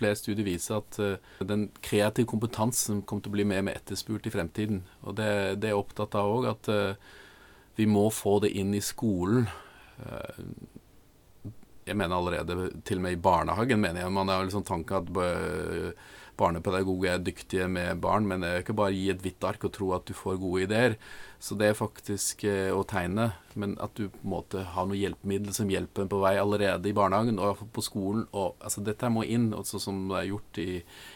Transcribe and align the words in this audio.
flere 0.00 0.18
studier 0.18 0.48
viser 0.48 0.80
at 0.80 0.98
uh, 0.98 1.46
den 1.46 1.68
kreative 1.84 2.28
kompetansen 2.30 3.04
kommer 3.04 3.24
til 3.24 3.32
å 3.32 3.38
bli 3.38 3.48
mer 3.52 3.64
med 3.66 3.78
etterspurt 3.78 4.26
i 4.26 4.34
fremtiden. 4.34 4.82
Og 5.04 5.16
det, 5.20 5.30
det 5.62 5.70
er 5.70 5.78
opptatt 5.78 6.16
av 6.18 6.32
òg, 6.34 6.50
at 6.50 6.72
uh, 6.72 7.16
vi 7.78 7.86
må 7.88 8.08
få 8.12 8.38
det 8.44 8.54
inn 8.58 8.74
i 8.76 8.84
skolen. 8.84 9.48
Jeg 11.90 11.98
mener 11.98 12.16
allerede 12.16 12.70
til 12.86 13.00
og 13.00 13.04
med 13.04 13.18
i 13.18 13.20
barnehagen 13.20 13.82
mener 13.82 14.04
jeg 14.04 14.14
man 14.14 14.30
har 14.30 14.46
liksom 14.46 14.64
tanken 14.66 15.02
at 15.02 15.94
barnepedagoger 16.40 17.14
er 17.14 17.24
dyktige 17.24 17.68
med 17.68 18.00
barn, 18.00 18.26
men 18.28 18.42
det 18.42 18.50
er 18.50 18.62
ikke 18.62 18.76
bare 18.76 18.94
å 18.94 18.96
gi 18.96 19.08
et 19.12 19.20
hvitt 19.24 19.44
ark 19.46 19.66
og 19.66 19.74
tro 19.76 19.90
at 19.96 20.06
du 20.08 20.14
får 20.16 20.38
gode 20.40 20.64
ideer. 20.66 20.96
Så 21.40 21.56
det 21.56 21.70
er 21.70 21.78
faktisk 21.78 22.44
eh, 22.48 22.68
å 22.72 22.82
tegne, 22.88 23.30
men 23.60 23.76
at 23.80 23.94
du 23.96 24.06
på 24.12 24.22
en 24.22 24.32
måte 24.34 24.64
har 24.74 24.88
noe 24.88 24.98
hjelpemiddel 24.98 25.54
som 25.56 25.72
hjelper 25.72 26.04
en 26.04 26.12
på 26.12 26.20
vei 26.22 26.34
allerede 26.40 26.90
i 26.90 26.96
barnehagen 26.96 27.40
og 27.40 27.64
på 27.74 27.84
skolen. 27.84 28.26
Og, 28.30 28.56
altså, 28.60 28.84
dette 28.84 29.12
må 29.12 29.24
inn, 29.24 29.50
også 29.56 29.80
som 29.82 30.06
det 30.10 30.20
er 30.20 30.30
gjort 30.32 30.62
i, 30.62 30.70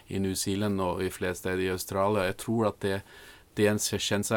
i 0.09 0.23
New 0.25 0.37
Zealand 0.39 0.81
og 0.85 1.05
i 1.05 1.13
flere 1.13 1.37
steder 1.39 1.67
i 1.67 1.73
Australia. 1.75 2.29
Jeg 2.31 2.41
tror 2.45 2.71
at 2.73 2.81
det, 2.85 3.01
det 3.59 3.69
er 3.69 3.75
en 3.75 3.83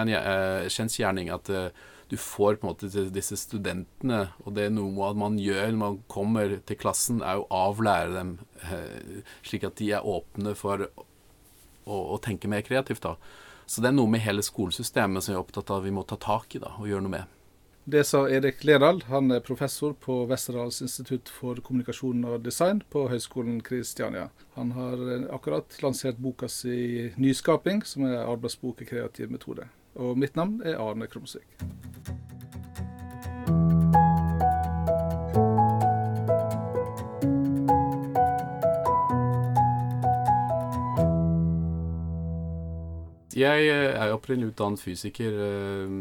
eh, 0.08 0.68
kjensgjerning 0.72 1.32
at 1.34 1.54
uh, 1.56 1.88
du 2.10 2.18
får 2.18 2.56
på 2.56 2.68
en 2.68 2.72
måte 2.72 3.06
disse 3.12 3.38
studentene, 3.40 4.28
og 4.46 4.56
det 4.56 4.68
er 4.68 4.76
noe 4.76 5.12
man 5.18 5.40
gjør 5.42 5.72
når 5.74 5.80
man 5.82 5.98
kommer 6.12 6.58
til 6.68 6.80
klassen, 6.80 7.20
er 7.22 7.42
å 7.42 7.48
avlære 7.52 8.14
dem 8.16 8.34
eh, 8.64 9.24
slik 9.48 9.68
at 9.68 9.80
de 9.82 9.92
er 9.98 10.08
åpne 10.08 10.56
for 10.56 10.88
å, 10.88 11.08
å, 11.98 12.18
tenke 12.24 12.52
mer 12.52 12.64
kreativt. 12.68 13.04
da. 13.04 13.18
Så 13.68 13.84
det 13.84 13.92
er 13.92 13.98
noe 13.98 14.12
med 14.12 14.24
hele 14.24 14.46
skolesystemet 14.46 15.24
som 15.24 15.34
jeg 15.34 15.40
er 15.40 15.44
opptatt 15.44 15.74
av 15.76 15.84
vi 15.84 15.92
må 15.92 16.06
ta 16.08 16.16
tak 16.16 16.56
i 16.56 16.64
da, 16.64 16.78
og 16.80 16.88
gjøre 16.88 17.08
noe 17.08 17.18
med. 17.18 17.34
Det 17.88 18.02
sa 18.04 18.26
Erik 18.28 18.66
Lerdal. 18.68 18.98
Han 19.08 19.32
er 19.32 19.40
professor 19.40 19.94
på 19.96 20.26
Westerdals 20.28 20.82
institutt 20.84 21.30
for 21.32 21.60
kommunikasjon 21.64 22.26
og 22.28 22.42
design 22.44 22.82
på 22.92 23.06
Høgskolen 23.08 23.62
Kristiania. 23.64 24.26
Han 24.58 24.74
har 24.76 25.04
eh, 25.08 25.24
akkurat 25.32 25.78
lansert 25.80 26.20
boka 26.20 26.50
si 26.52 27.14
'Nyskaping', 27.16 27.86
som 27.88 28.04
er 28.04 28.28
arbeidsbok 28.28 28.82
i 28.84 28.90
kreativ 28.90 29.32
metode. 29.32 29.70
Og 29.98 30.18
mitt 30.18 30.36
navn 30.38 30.62
er 30.62 30.78
Arne 30.78 31.08
Krumsvik. 31.10 31.58
Jeg 43.38 43.68
eh, 43.70 43.94
er 43.94 44.14
opprinnelig 44.14 44.54
utdannet 44.54 44.82
fysiker 44.82 45.36
eh, 45.46 45.98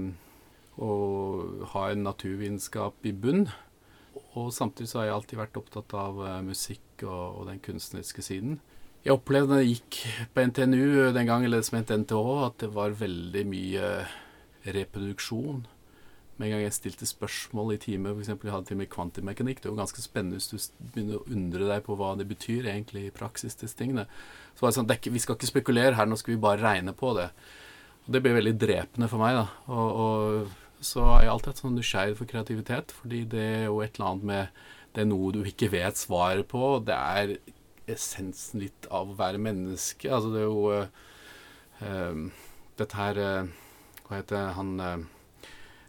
og 0.80 1.66
har 1.72 1.92
en 1.92 2.04
naturvitenskap 2.04 3.04
i 3.08 3.12
bunn. 3.12 3.46
Og 4.36 4.52
samtidig 4.52 4.88
så 4.92 5.00
har 5.00 5.08
jeg 5.08 5.16
alltid 5.16 5.40
vært 5.40 5.60
opptatt 5.60 5.92
av 5.96 6.20
eh, 6.24 6.40
musikk 6.44 7.04
og, 7.04 7.40
og 7.40 7.50
den 7.50 7.60
kunstneriske 7.64 8.24
siden. 8.24 8.60
Jeg 9.06 9.14
opplevde 9.14 9.54
da 9.54 9.62
jeg 9.62 9.76
gikk 9.76 9.96
på 10.34 10.42
NTNU 10.48 11.12
den 11.14 11.28
gangen, 11.28 11.46
eller 11.46 11.60
som 11.62 11.76
het 11.78 11.92
NTH, 11.94 12.30
at 12.42 12.56
det 12.64 12.72
var 12.74 12.96
veldig 12.98 13.44
mye 13.46 13.90
reproduksjon. 14.66 15.60
Med 16.36 16.48
en 16.48 16.52
gang 16.56 16.64
jeg 16.64 16.74
stilte 16.74 17.06
spørsmål 17.06 17.76
i 17.76 17.78
time, 17.84 18.10
f.eks. 18.16 18.32
jeg 18.34 18.50
hadde 18.50 18.66
time 18.66 18.82
i 18.82 18.90
kvantimekanikk, 18.90 19.62
det 19.62 19.70
var 19.70 19.84
ganske 19.84 20.02
spennende 20.02 20.40
hvis 20.40 20.50
du 20.50 20.90
begynner 20.90 21.20
å 21.20 21.30
undre 21.30 21.70
deg 21.70 21.86
på 21.86 21.94
hva 22.00 22.10
det 22.18 22.26
betyr 22.32 22.66
egentlig 22.66 23.06
i 23.06 23.14
praksis, 23.14 23.54
disse 23.62 23.78
tingene. 23.78 24.08
Så 24.56 24.66
var 24.66 24.74
det 24.74 24.80
sånn 24.80 25.14
Vi 25.14 25.22
skal 25.22 25.38
ikke 25.38 25.54
spekulere 25.54 25.94
her, 25.94 26.10
nå 26.10 26.18
skal 26.18 26.34
vi 26.34 26.42
bare 26.42 26.64
regne 26.64 26.90
på 26.90 27.14
det. 27.14 27.30
Og 28.08 28.12
Det 28.12 28.24
ble 28.24 28.34
veldig 28.40 28.58
drepende 28.58 29.08
for 29.12 29.22
meg. 29.22 29.38
da. 29.38 29.46
Og, 29.70 30.02
og 30.02 30.82
så 30.82 31.06
har 31.06 31.22
jeg 31.22 31.30
alltid 31.30 31.52
hatt 31.52 31.62
sånn 31.62 31.78
nysgjerrighet 31.78 32.18
for 32.18 32.34
kreativitet, 32.34 32.98
fordi 33.04 33.22
det 33.22 33.50
er 33.54 33.68
jo 33.70 33.84
et 33.86 33.94
eller 33.94 34.10
annet 34.10 34.32
med 34.34 34.64
Det 34.96 35.04
er 35.04 35.12
noe 35.14 35.30
du 35.30 35.44
ikke 35.44 35.70
vet 35.70 35.94
svaret 35.94 36.48
på. 36.50 36.80
Det 36.82 36.96
er 36.96 37.36
essensen 37.90 38.62
litt 38.64 38.88
av 38.94 39.12
å 39.12 39.18
være 39.18 39.40
menneske. 39.42 40.10
Altså, 40.12 40.32
det 40.34 40.42
er 40.42 40.48
jo 40.48 40.64
uh, 41.82 42.46
Dette 42.76 42.98
her 42.98 43.20
uh, 43.20 43.52
Hva 44.06 44.20
heter 44.20 44.50
han 44.56 44.74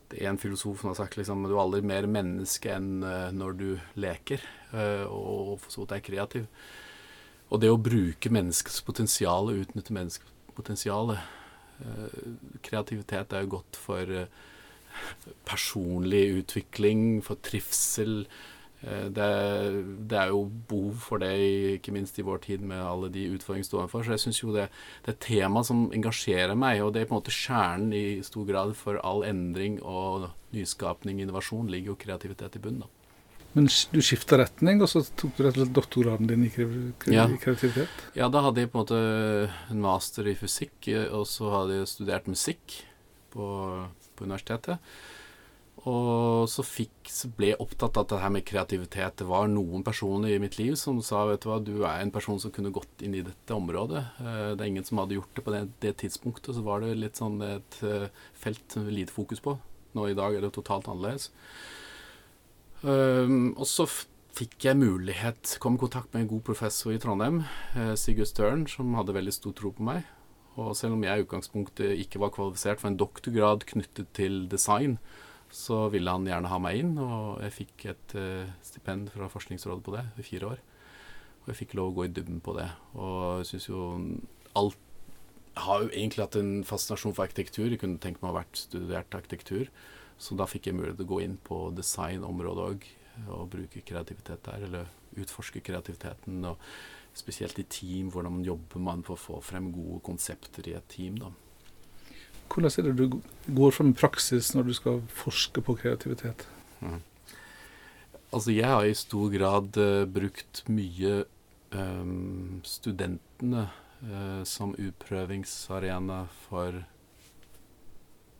det 0.07 0.21
er 0.21 0.29
en 0.29 0.39
filosof 0.39 0.79
som 0.79 0.93
har 0.93 0.95
sagt 1.01 1.17
liksom, 1.19 1.41
du 1.43 1.51
er 1.51 1.59
aldri 1.59 1.81
mer 1.83 2.05
menneske 2.07 2.71
enn 2.71 3.01
når 3.35 3.55
du 3.59 3.65
leker, 3.99 4.39
og 5.11 5.57
for 5.59 5.67
så 5.73 5.81
vidt 5.81 5.95
er 5.97 6.05
kreativ. 6.05 6.45
Og 7.51 7.59
det 7.59 7.67
å 7.67 7.81
bruke 7.89 8.31
menneskets 8.31 8.79
potensial, 8.87 9.51
utnytte 9.51 9.91
menneskets 9.97 10.55
potensial 10.55 11.11
Kreativitet 12.63 13.35
er 13.35 13.43
jo 13.43 13.57
godt 13.57 13.81
for 13.83 14.15
personlig 15.51 16.23
utvikling, 16.39 17.03
for 17.27 17.43
trivsel, 17.43 18.21
Eh, 18.31 18.56
det, 18.83 19.27
det, 20.05 20.17
er 20.17 20.29
jo 20.29 20.43
behov 20.69 20.99
for 21.01 21.23
det, 21.23 21.31
ikke 21.79 21.93
minst 21.95 22.19
i 22.21 22.25
vår 22.25 22.43
tid 22.45 22.61
med 22.61 22.83
alle 22.83 23.09
de 23.13 23.25
utfordringene 23.33 23.65
vi 23.65 23.69
står 23.71 23.83
overfor. 23.83 24.05
Så 24.05 24.13
jeg 24.13 24.23
syns 24.25 24.41
jo 24.43 24.53
det, 24.53 24.67
det 25.05 25.15
er 25.15 25.23
tema 25.25 25.63
som 25.65 25.87
engasjerer 25.95 26.53
meg, 26.59 26.83
og 26.85 26.93
det 26.93 27.03
er 27.03 27.09
på 27.09 27.15
en 27.15 27.21
måte 27.21 27.33
kjernen 27.33 27.95
i 27.97 28.05
stor 28.25 28.45
grad 28.49 28.75
for 28.77 29.01
all 29.01 29.25
endring 29.25 29.79
og 29.81 30.29
nyskapning, 30.53 31.23
innovasjon, 31.23 31.71
ligger 31.73 31.95
jo 31.95 31.99
kreativitet 32.05 32.59
i 32.59 32.63
bunnen. 32.63 32.85
da. 32.85 32.93
Men 33.57 33.69
du 33.89 34.01
skifta 34.05 34.37
retning, 34.37 34.83
og 34.85 34.91
så 34.91 35.01
tok 35.17 35.33
du 35.33 35.41
rett 35.41 35.55
og 35.55 35.63
slett 35.63 35.73
doktorgraden 35.73 36.29
din 36.29 36.45
i 36.45 36.51
kreativitet? 36.53 37.07
Ja. 38.13 38.19
ja, 38.19 38.27
da 38.29 38.43
hadde 38.45 38.61
jeg 38.61 38.69
på 38.69 38.77
en 38.77 38.83
måte 38.83 38.99
en 39.73 39.81
master 39.81 40.29
i 40.29 40.35
fysikk, 40.37 40.91
og 41.09 41.25
så 41.29 41.49
hadde 41.55 41.79
jeg 41.79 41.89
studert 41.89 42.29
musikk 42.29 42.75
på, 43.33 43.47
på 44.13 44.27
universitetet. 44.27 44.77
Og 45.87 46.26
så, 46.51 46.63
fikk, 46.65 47.09
så 47.11 47.29
ble 47.35 47.51
jeg 47.51 47.59
opptatt 47.63 47.97
av 47.97 48.05
at 48.05 48.11
det 48.11 48.19
her 48.23 48.33
med 48.33 48.45
kreativitet. 48.47 49.19
Det 49.21 49.27
var 49.29 49.49
noen 49.51 49.83
personer 49.85 50.33
i 50.33 50.41
mitt 50.41 50.57
liv 50.59 50.75
som 50.79 50.99
sa 51.05 51.25
vet 51.29 51.43
du 51.43 51.49
hva, 51.49 51.59
du 51.63 51.75
er 51.81 52.01
en 52.01 52.13
person 52.13 52.39
som 52.41 52.53
kunne 52.53 52.73
gått 52.75 53.05
inn 53.05 53.15
i 53.17 53.23
dette 53.25 53.55
området. 53.55 54.03
Eh, 54.23 54.51
det 54.55 54.63
er 54.63 54.71
ingen 54.71 54.87
som 54.87 55.01
hadde 55.01 55.17
gjort 55.17 55.33
det 55.37 55.45
på 55.45 55.55
det, 55.55 55.63
det 55.83 55.95
tidspunktet. 56.03 56.53
Så 56.57 56.65
var 56.65 56.83
det 56.83 56.97
litt 56.97 57.19
sånn 57.19 57.39
et 57.45 57.79
eh, 57.85 58.09
felt 58.37 58.77
med 58.79 58.93
lite 58.95 59.15
fokus 59.15 59.43
på. 59.43 59.57
Nå 59.97 60.09
i 60.09 60.17
dag 60.17 60.35
er 60.35 60.45
det 60.45 60.53
totalt 60.57 60.89
annerledes. 60.91 61.31
Um, 62.83 63.55
og 63.57 63.65
så 63.65 63.87
fikk 64.37 64.67
jeg 64.67 64.77
mulighet, 64.77 65.55
kom 65.63 65.79
i 65.79 65.81
kontakt 65.81 66.11
med 66.13 66.25
en 66.25 66.29
god 66.35 66.43
professor 66.45 66.93
i 66.93 66.99
Trondheim, 67.01 67.39
Sigurd 67.97 68.29
Støren, 68.29 68.67
som 68.69 68.93
hadde 68.93 69.15
veldig 69.15 69.33
stor 69.33 69.55
tro 69.57 69.71
på 69.73 69.87
meg. 69.87 70.05
Og 70.57 70.73
selv 70.77 70.97
om 70.97 71.05
jeg 71.05 71.21
i 71.21 71.25
utgangspunktet 71.25 72.01
ikke 72.01 72.21
var 72.21 72.33
kvalifisert 72.33 72.81
for 72.81 72.89
en 72.89 72.99
doktorgrad 72.99 73.65
knyttet 73.69 74.09
til 74.17 74.45
design, 74.49 74.97
så 75.53 75.85
ville 75.93 76.11
han 76.11 76.27
gjerne 76.27 76.49
ha 76.51 76.57
meg 76.61 76.81
inn, 76.81 76.97
og 76.99 77.39
jeg 77.43 77.55
fikk 77.55 77.85
et 77.93 78.17
uh, 78.19 78.49
stipend 78.65 79.11
fra 79.13 79.29
Forskningsrådet 79.31 79.85
på 79.85 79.93
det 79.95 80.03
i 80.19 80.25
fire 80.25 80.51
år. 80.55 80.65
Og 81.43 81.53
jeg 81.53 81.61
fikk 81.61 81.77
lov 81.79 81.93
å 81.93 81.95
gå 81.99 82.07
i 82.07 82.11
dybden 82.11 82.41
på 82.43 82.57
det. 82.57 82.67
Og 82.99 83.39
jeg 83.41 83.49
syns 83.53 83.69
jo 83.69 83.85
alt 84.59 84.83
har 85.57 85.83
jo 85.83 85.89
egentlig 85.89 86.25
hatt 86.25 86.37
en 86.37 86.51
fascinasjon 86.67 87.15
for 87.15 87.25
arkitektur. 87.25 87.69
Jeg 87.71 87.81
kunne 87.81 88.01
tenkt 88.01 88.21
meg 88.21 88.29
å 88.29 88.35
ha 88.35 88.41
vært 88.41 88.59
studert 88.59 89.15
arkitektur. 89.17 89.71
Så 90.21 90.37
da 90.37 90.47
fikk 90.49 90.69
jeg 90.69 90.77
mulighet 90.77 90.99
til 90.99 91.07
å 91.07 91.11
gå 91.13 91.21
inn 91.23 91.37
på 91.45 91.59
designområdet 91.77 92.67
òg, 92.67 92.87
og 93.33 93.49
bruke 93.53 93.83
kreativitet 93.85 94.43
der. 94.45 94.67
Eller 94.67 94.91
utforske 95.17 95.63
kreativiteten, 95.65 96.43
og 96.51 96.61
spesielt 97.17 97.57
i 97.61 97.67
team. 97.69 98.11
Hvordan 98.13 98.43
jobber 98.45 98.83
man 98.83 99.03
for 99.07 99.17
å 99.17 99.23
få 99.23 99.41
frem 99.45 99.71
gode 99.73 100.01
konsepter 100.05 100.69
i 100.69 100.77
et 100.77 100.89
team, 100.93 101.17
da. 101.21 101.31
Hvordan 102.47 102.71
er 102.71 102.87
det 102.87 102.95
du 102.97 103.19
går 103.53 103.73
fram 103.75 103.91
i 103.91 103.97
praksis 103.97 104.53
når 104.55 104.69
du 104.69 104.73
skal 104.73 105.01
forske 105.13 105.61
på 105.61 105.75
kreativitet? 105.77 106.47
Mm. 106.81 107.01
Altså, 108.33 108.51
jeg 108.51 108.67
har 108.67 108.85
i 108.85 108.95
stor 108.97 109.29
grad 109.31 109.77
uh, 109.79 110.03
brukt 110.09 110.63
mye 110.67 111.23
um, 111.71 112.59
studentene 112.67 113.67
uh, 114.03 114.43
som 114.47 114.75
utprøvingsarena 114.75 116.25
for 116.47 116.81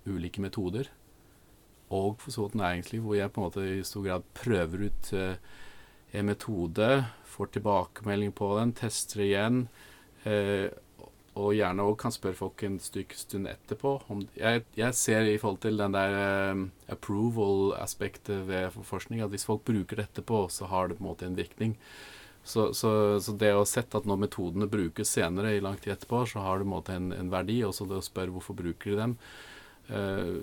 ulike 0.07 0.43
metoder. 0.43 0.89
Og 1.87 2.17
for 2.19 2.35
så 2.35 2.47
vidt 2.47 2.59
næringsliv, 2.59 3.05
hvor 3.05 3.15
jeg 3.15 3.31
på 3.31 3.41
en 3.41 3.47
måte 3.47 3.63
i 3.77 3.85
stor 3.87 4.03
grad 4.03 4.27
prøver 4.35 4.89
ut 4.89 5.13
uh, 5.15 5.37
en 6.13 6.27
metode, 6.27 7.05
får 7.23 7.53
tilbakemelding 7.55 8.35
på 8.35 8.51
den, 8.59 8.75
tester 8.75 9.23
igjen. 9.23 9.67
Uh, 10.25 10.67
og 11.37 11.53
gjerne 11.55 11.85
òg 11.85 11.95
kan 12.01 12.13
spørre 12.13 12.39
folk 12.39 12.63
en 12.65 12.77
stund 12.81 13.47
etterpå. 13.49 13.93
Jeg, 14.37 14.65
jeg, 14.77 14.97
ser 14.97 15.29
i 15.29 15.37
forhold 15.41 15.61
til 15.63 15.79
den 15.79 15.95
der 15.95 16.17
um, 16.51 16.67
approval-aspektet 16.91 18.45
ved 18.49 18.77
forskning, 18.87 19.21
at 19.21 19.31
hvis 19.33 19.47
folk 19.47 19.65
bruker 19.67 19.99
det 19.99 20.09
etterpå, 20.09 20.47
så 20.53 20.69
har 20.71 20.89
det 20.89 20.97
på 20.97 21.05
en 21.05 21.09
måte 21.11 21.27
en 21.29 21.37
virkning. 21.37 21.77
Så, 22.47 22.69
så, 22.73 22.91
så 23.19 23.33
det 23.35 23.51
å 23.53 23.65
sette 23.67 23.99
at 23.99 24.07
når 24.07 24.21
metodene 24.23 24.69
brukes 24.71 25.09
senere, 25.17 25.57
i 25.57 25.63
lang 25.63 25.75
tid 25.81 25.97
etterpå, 25.97 26.23
så 26.31 26.45
har 26.45 26.59
det 26.59 26.67
på 26.67 26.71
en 26.71 26.75
måte 26.77 26.95
en, 26.95 27.11
en 27.13 27.31
verdi. 27.31 27.59
Også 27.67 27.87
det 27.89 27.99
å 27.99 28.05
spørre 28.05 28.31
hvorfor 28.35 28.55
bruker 28.57 28.93
de 28.93 29.01
dem. 29.01 29.17
Eh, 29.87 30.33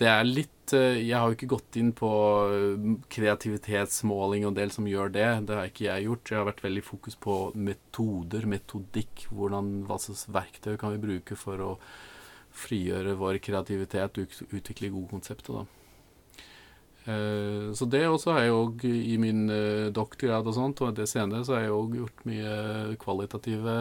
det 0.00 0.06
er 0.08 0.24
litt 0.24 0.72
eh, 0.72 1.02
Jeg 1.04 1.18
har 1.18 1.28
jo 1.28 1.36
ikke 1.36 1.50
gått 1.52 1.76
inn 1.76 1.90
på 1.96 2.08
eh, 2.48 2.86
kreativitetsmåling 3.12 4.46
og 4.46 4.54
en 4.54 4.58
del 4.62 4.72
som 4.72 4.88
gjør 4.88 5.12
det. 5.12 5.28
Det 5.48 5.58
har 5.58 5.68
ikke 5.68 5.88
jeg 5.90 6.08
gjort. 6.08 6.32
Jeg 6.32 6.40
har 6.40 6.48
vært 6.48 6.64
veldig 6.64 6.84
fokus 6.86 7.18
på 7.20 7.36
metoder, 7.68 8.48
metodikk. 8.48 9.26
Hvordan, 9.30 9.72
hva 9.88 10.00
slags 10.00 10.26
verktøy 10.32 10.76
kan 10.80 10.96
vi 10.96 11.04
bruke 11.04 11.38
for 11.38 11.60
å 11.60 11.70
frigjøre 12.54 13.16
vår 13.18 13.40
kreativitet 13.44 14.20
og 14.20 14.36
utvikle 14.54 14.92
gode 14.94 15.10
konsepter. 15.10 15.60
da. 15.60 15.70
Så 17.74 17.84
det 17.90 18.06
også 18.08 18.32
har 18.32 18.44
jeg 18.46 18.54
òg 18.54 18.84
i 18.86 19.16
min 19.20 19.42
doktorgrad 19.92 20.46
og 20.48 20.54
sånt, 20.56 20.80
og 20.86 20.94
det 20.96 21.04
senere 21.10 21.42
så 21.44 21.58
har 21.58 21.66
jeg 21.66 21.74
òg 21.74 21.96
gjort 21.98 22.22
mye 22.30 22.94
kvalitative 23.02 23.74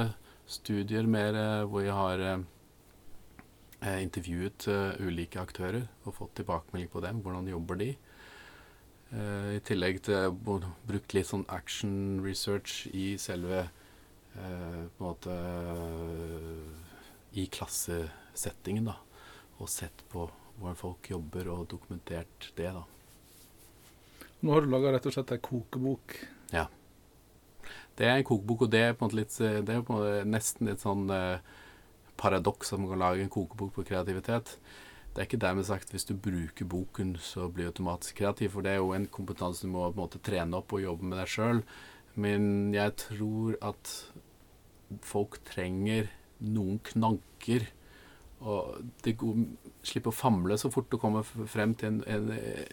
studier 0.50 1.06
mer 1.08 1.38
hvor 1.70 1.86
jeg 1.86 1.96
har 1.96 2.26
intervjuet 4.04 4.68
eh, 4.72 5.02
ulike 5.04 5.42
aktører 5.42 5.86
og 6.06 6.16
fått 6.18 6.36
tilbakemelding 6.40 6.90
på 6.94 7.02
dem. 7.04 7.22
Hvordan 7.24 7.50
jobber 7.52 7.80
de? 7.82 7.94
I 9.14 9.60
tillegg 9.62 10.00
til 10.08 10.32
å 10.32 10.32
bruke 10.90 11.14
litt 11.14 11.28
sånn 11.30 11.44
action 11.54 12.24
research 12.26 12.88
i 12.98 13.12
selve 13.22 13.68
på 14.34 14.40
en 14.42 14.88
måte 14.98 15.36
I 17.38 17.46
klassesettingen, 17.54 18.90
da. 18.90 18.96
Og 19.62 19.70
sett 19.70 20.02
på 20.10 20.26
hvordan 20.58 20.80
folk 20.80 21.12
jobber, 21.12 21.52
og 21.54 21.68
dokumentert 21.76 22.50
det, 22.58 22.72
da. 22.74 22.82
Nå 24.42 24.56
har 24.56 24.66
du 24.66 24.74
laga 24.74 24.96
rett 24.96 25.06
og 25.06 25.14
slett 25.14 25.36
ei 25.36 25.44
kokebok. 25.46 26.18
Ja. 26.50 26.66
Det 27.94 28.10
er 28.10 28.18
en 28.18 28.26
kokebok, 28.26 28.66
og 28.66 28.74
det 28.74 28.82
er 28.88 28.98
på 28.98 29.06
en 29.06 29.12
måte 29.12 29.22
litt 29.22 29.38
Det 29.38 29.78
er 29.78 29.86
på 29.86 29.94
en 29.94 30.02
måte 30.02 30.26
nesten 30.26 30.72
litt 30.72 30.82
sånn 30.82 31.06
paradoks 32.24 32.74
at 32.74 32.82
man 32.82 32.94
kan 32.94 33.04
lage 33.04 33.26
en 33.26 33.32
kokebok 33.34 33.76
på 33.76 33.86
kreativitet. 33.92 34.56
Det 35.14 35.22
er 35.22 35.28
ikke 35.28 35.44
dermed 35.44 35.68
sagt 35.68 35.92
hvis 35.94 36.08
du 36.10 36.16
bruker 36.18 36.66
boken, 36.66 37.18
så 37.22 37.46
blir 37.52 37.68
du 37.68 37.74
automatisk 37.76 38.18
kreativ. 38.24 38.56
For 38.56 38.66
det 38.66 38.74
er 38.74 38.82
jo 38.82 38.96
en 38.96 39.06
kompetanse 39.14 39.68
du 39.68 39.70
må 39.70 39.86
på 39.86 39.94
en 39.94 40.02
måte 40.02 40.22
trene 40.26 40.58
opp 40.58 40.74
og 40.74 40.82
jobbe 40.82 41.06
med 41.06 41.20
deg 41.22 41.30
sjøl. 41.30 41.62
Men 42.18 42.74
jeg 42.74 42.96
tror 43.04 43.58
at 43.62 43.94
folk 45.06 45.38
trenger 45.46 46.10
noen 46.44 46.80
knagger. 46.90 47.68
Og 48.44 48.82
det 49.06 49.16
går, 49.22 49.44
slipper 49.86 50.12
å 50.12 50.18
famle 50.18 50.58
så 50.60 50.72
fort 50.74 50.90
du 50.92 50.98
kommer 51.00 51.24
frem 51.24 51.76
til 51.80 51.94
en, 51.94 52.02
en, 52.10 52.32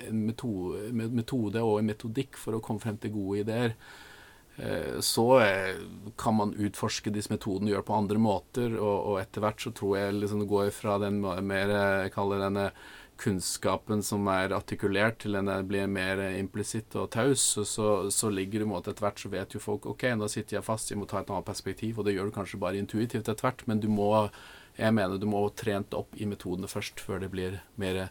en 0.08 0.22
metode, 0.26 0.88
metode, 1.12 1.62
og 1.62 1.78
en 1.78 1.92
metodikk 1.92 2.40
for 2.40 2.56
å 2.56 2.62
komme 2.64 2.82
frem 2.82 2.98
til 3.00 3.14
gode 3.14 3.44
ideer. 3.44 3.76
Eh, 4.60 5.00
så 5.00 5.40
eh, 5.40 5.74
kan 6.16 6.34
man 6.34 6.54
utforske 6.54 7.12
disse 7.14 7.32
metodene, 7.32 7.72
gjøre 7.72 7.86
på 7.88 7.96
andre 7.96 8.20
måter, 8.20 8.74
og, 8.76 8.96
og 9.12 9.20
etter 9.22 9.44
hvert 9.44 9.62
så 9.62 9.72
tror 9.76 9.96
jeg 9.96 10.16
liksom 10.18 10.42
det 10.42 10.50
går 10.50 10.72
fra 10.76 10.98
den 11.00 11.22
mer 11.22 11.72
jeg 11.72 12.12
kaller 12.16 12.42
denne 12.44 12.70
kunnskapen 13.20 14.02
som 14.04 14.28
er 14.32 14.52
artikulert, 14.56 15.18
til 15.22 15.36
den 15.36 15.48
blir 15.68 15.88
mer 15.92 16.20
implisitt 16.38 16.96
og 16.96 17.10
taus, 17.12 17.42
så, 17.68 17.88
så 18.12 18.30
ligger 18.32 18.62
det 18.62 18.68
i 18.68 18.70
måte 18.70 18.92
etter 18.92 19.04
hvert 19.04 19.20
så 19.20 19.32
vet 19.32 19.56
jo 19.56 19.60
folk 19.60 19.88
OK, 19.88 20.06
nå 20.16 20.28
sitter 20.32 20.58
jeg 20.58 20.66
fast, 20.66 20.92
jeg 20.92 21.00
må 21.00 21.08
ta 21.08 21.20
et 21.20 21.32
annet 21.32 21.48
perspektiv, 21.48 21.98
og 22.00 22.08
det 22.08 22.16
gjør 22.16 22.30
du 22.30 22.36
kanskje 22.36 22.60
bare 22.60 22.80
intuitivt 22.80 23.28
etter 23.28 23.44
hvert, 23.44 23.66
men 23.68 23.80
du 23.80 23.90
må 23.92 24.12
jeg 24.80 24.96
mener 24.96 25.20
du 25.20 25.26
må 25.28 25.42
trent 25.56 25.92
opp 25.96 26.14
i 26.16 26.28
metodene 26.28 26.68
først, 26.70 27.00
før 27.04 27.20
det 27.20 27.32
blir 27.32 27.58
mer 27.80 28.06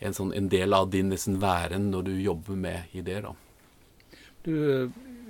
en, 0.00 0.14
sånn, 0.16 0.32
en 0.34 0.48
del 0.50 0.74
av 0.74 0.90
din 0.90 1.12
liksom, 1.12 1.38
væren 1.42 1.90
når 1.92 2.08
du 2.08 2.12
jobber 2.18 2.58
med 2.58 2.96
ideer. 2.96 3.28
da. 3.28 3.34
Du 4.42 4.54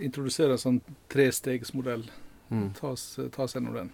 introdusere 0.05 0.57
en 0.57 0.63
sånn 0.63 0.81
trestegsmodell. 1.13 2.07
Mm. 2.51 2.71
Ta, 2.79 2.95
ta 3.35 3.45
oss 3.47 3.55
gjennom 3.57 3.77
den. 3.77 3.93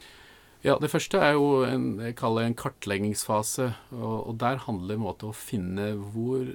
Ja, 0.64 0.78
Det 0.82 0.90
første 0.90 1.20
er 1.22 1.36
jo 1.36 1.62
en, 1.66 1.98
jeg 2.02 2.16
kaller 2.18 2.46
en 2.46 2.56
kartleggingsfase. 2.58 3.68
Og, 3.94 4.16
og 4.30 4.38
der 4.42 4.62
handler 4.64 4.94
det 4.94 5.00
om 5.02 5.10
å 5.30 5.34
finne 5.36 5.92
hvor, 6.14 6.48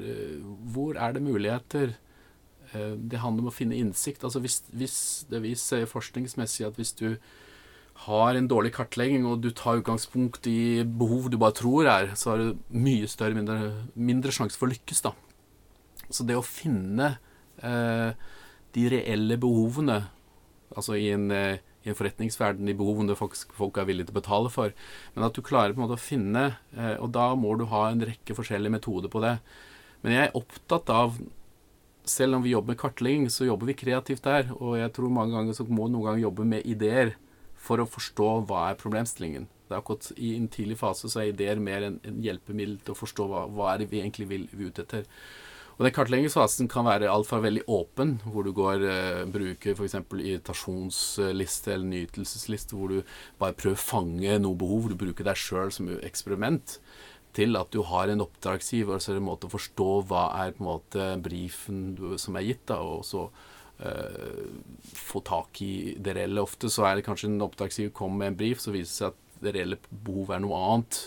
hvor 0.74 0.98
er 1.00 1.16
det 1.16 1.24
muligheter. 1.24 1.94
Eh, 2.74 2.98
det 2.98 3.22
handler 3.22 3.46
om 3.46 3.52
å 3.52 3.56
finne 3.56 3.78
innsikt. 3.78 4.26
Altså 4.28 4.42
hvis, 4.44 4.62
hvis 4.76 4.98
det 5.32 5.44
viser 5.46 5.88
forskningsmessig 5.90 6.68
at 6.68 6.80
hvis 6.80 6.96
du 7.00 7.08
har 8.08 8.36
en 8.36 8.50
dårlig 8.50 8.74
kartlegging, 8.74 9.28
og 9.30 9.44
du 9.44 9.52
tar 9.54 9.82
utgangspunkt 9.82 10.48
i 10.50 10.82
behov 10.84 11.30
du 11.30 11.38
bare 11.42 11.56
tror 11.60 11.90
er, 11.92 12.14
så 12.18 12.34
har 12.34 12.42
du 12.42 12.62
mye 12.74 13.10
større, 13.12 13.38
mindre, 13.38 13.86
mindre 13.94 14.34
sjanse 14.34 14.58
for 14.58 14.68
å 14.68 14.74
lykkes. 14.74 15.04
da. 15.06 15.14
Så 16.10 16.26
det 16.28 16.40
å 16.40 16.46
finne 16.46 17.14
eh, 17.62 18.18
de 18.76 18.88
reelle 18.94 19.38
behovene, 19.42 20.00
altså 20.76 20.96
i 21.00 21.10
en, 21.12 21.28
eh, 21.36 21.60
i 21.84 21.92
en 21.92 21.98
forretningsverden, 21.98 22.70
de 22.70 22.78
behovene 22.78 23.18
folk, 23.18 23.36
folk, 23.58 23.78
er 23.78 23.90
villige 23.90 24.10
til 24.10 24.16
å 24.16 24.22
betale 24.22 24.54
for, 24.54 24.74
men 25.16 25.28
at 25.28 25.36
du 25.36 25.42
klarer 25.46 25.76
på 25.76 25.82
en 25.82 25.88
måte 25.88 26.00
å 26.00 26.02
finne 26.02 26.46
eh, 26.78 26.96
Og 27.02 27.12
da 27.12 27.34
må 27.36 27.56
du 27.58 27.66
ha 27.72 27.90
en 27.90 28.04
rekke 28.06 28.38
forskjellige 28.38 28.78
metoder 28.78 29.12
på 29.12 29.24
det. 29.24 29.38
Men 30.02 30.16
jeg 30.16 30.28
er 30.28 30.38
opptatt 30.38 30.90
av 30.90 31.18
selv 32.08 32.36
om 32.36 32.44
vi 32.44 32.54
jobber 32.54 32.74
med 32.74 32.80
kartlegging, 32.82 33.28
så 33.30 33.46
jobber 33.46 33.70
vi 33.70 33.78
kreativt 33.78 34.24
der. 34.26 34.50
Og 34.58 34.78
jeg 34.80 34.94
tror 34.96 35.14
mange 35.14 35.36
ganger 35.36 35.58
så 35.58 35.66
må 35.68 35.88
noen 35.88 36.08
ganger 36.10 36.26
jobbe 36.26 36.48
med 36.48 36.66
ideer 36.66 37.16
for 37.62 37.82
å 37.82 37.90
forstå 37.90 38.30
hva 38.50 38.70
er 38.70 38.80
problemstillingen. 38.80 39.48
Det 39.70 39.78
er 39.78 39.84
akkurat 39.84 40.10
I 40.18 40.34
en 40.36 40.50
tidlig 40.52 40.80
fase 40.82 41.10
så 41.12 41.22
er 41.22 41.30
ideer 41.32 41.62
mer 41.62 41.86
en, 41.88 42.00
en 42.04 42.20
hjelpemiddel 42.26 42.82
til 42.82 42.96
å 42.96 43.00
forstå 43.00 43.28
hva, 43.30 43.46
hva 43.54 43.70
er 43.72 43.84
det 43.84 43.92
vi 43.94 44.02
egentlig 44.02 44.28
vil, 44.32 44.48
vil 44.52 44.72
ut 44.74 44.82
etter. 44.84 45.06
Og 45.78 45.86
den 45.88 45.94
Kartleggingsfasen 45.96 46.68
kan 46.70 46.86
være 46.86 47.10
alt 47.10 47.30
fra 47.30 47.40
veldig 47.42 47.64
åpen, 47.72 48.18
hvor 48.26 48.46
du 48.46 48.52
går, 48.54 48.84
eh, 48.86 49.22
bruker 49.32 49.74
f.eks. 49.74 49.96
irritasjonsliste 49.98 51.74
eller 51.74 51.88
nytelsesliste, 51.90 52.76
hvor 52.78 52.92
du 52.92 53.14
bare 53.42 53.56
prøver 53.58 53.80
å 53.80 53.86
fange 53.86 54.36
noe 54.44 54.60
behov. 54.60 54.92
Du 54.92 55.00
bruker 55.00 55.26
deg 55.26 55.40
sjøl 55.40 55.72
som 55.74 55.90
eksperiment. 56.02 56.78
Til 57.34 57.56
at 57.56 57.72
du 57.72 57.80
har 57.88 58.12
en 58.12 58.22
oppdragsgiver, 58.26 59.00
så 59.00 59.12
er 59.12 59.18
det 59.18 59.24
en 59.24 59.30
måte 59.30 59.48
å 59.48 59.54
forstå 59.54 59.90
hva 60.10 60.26
er 60.44 60.54
på 60.54 60.66
en 60.66 60.70
måte 60.70 61.08
brifen 61.24 61.82
du, 61.96 62.06
som 62.20 62.36
er 62.36 62.50
gitt. 62.50 62.66
da, 62.70 62.82
og 62.84 63.06
så 63.08 63.30
eh, 63.80 64.46
få 64.94 65.24
tak 65.26 65.64
i 65.64 65.96
det 65.98 66.18
reelle. 66.20 66.44
Ofte 66.44 66.70
så 66.70 66.90
er 66.90 67.00
det 67.00 67.08
kanskje 67.08 67.32
en 67.32 67.48
oppdragsgiver 67.48 67.96
kommer 67.96 68.26
med 68.26 68.34
en 68.34 68.40
brief, 68.44 68.60
så 68.60 68.76
viser 68.76 68.92
det 68.92 68.98
seg 69.00 69.12
at 69.16 69.42
det 69.42 69.56
reelle 69.56 69.82
behovet 69.90 70.38
er 70.38 70.46
noe 70.46 70.64
annet. 70.68 71.04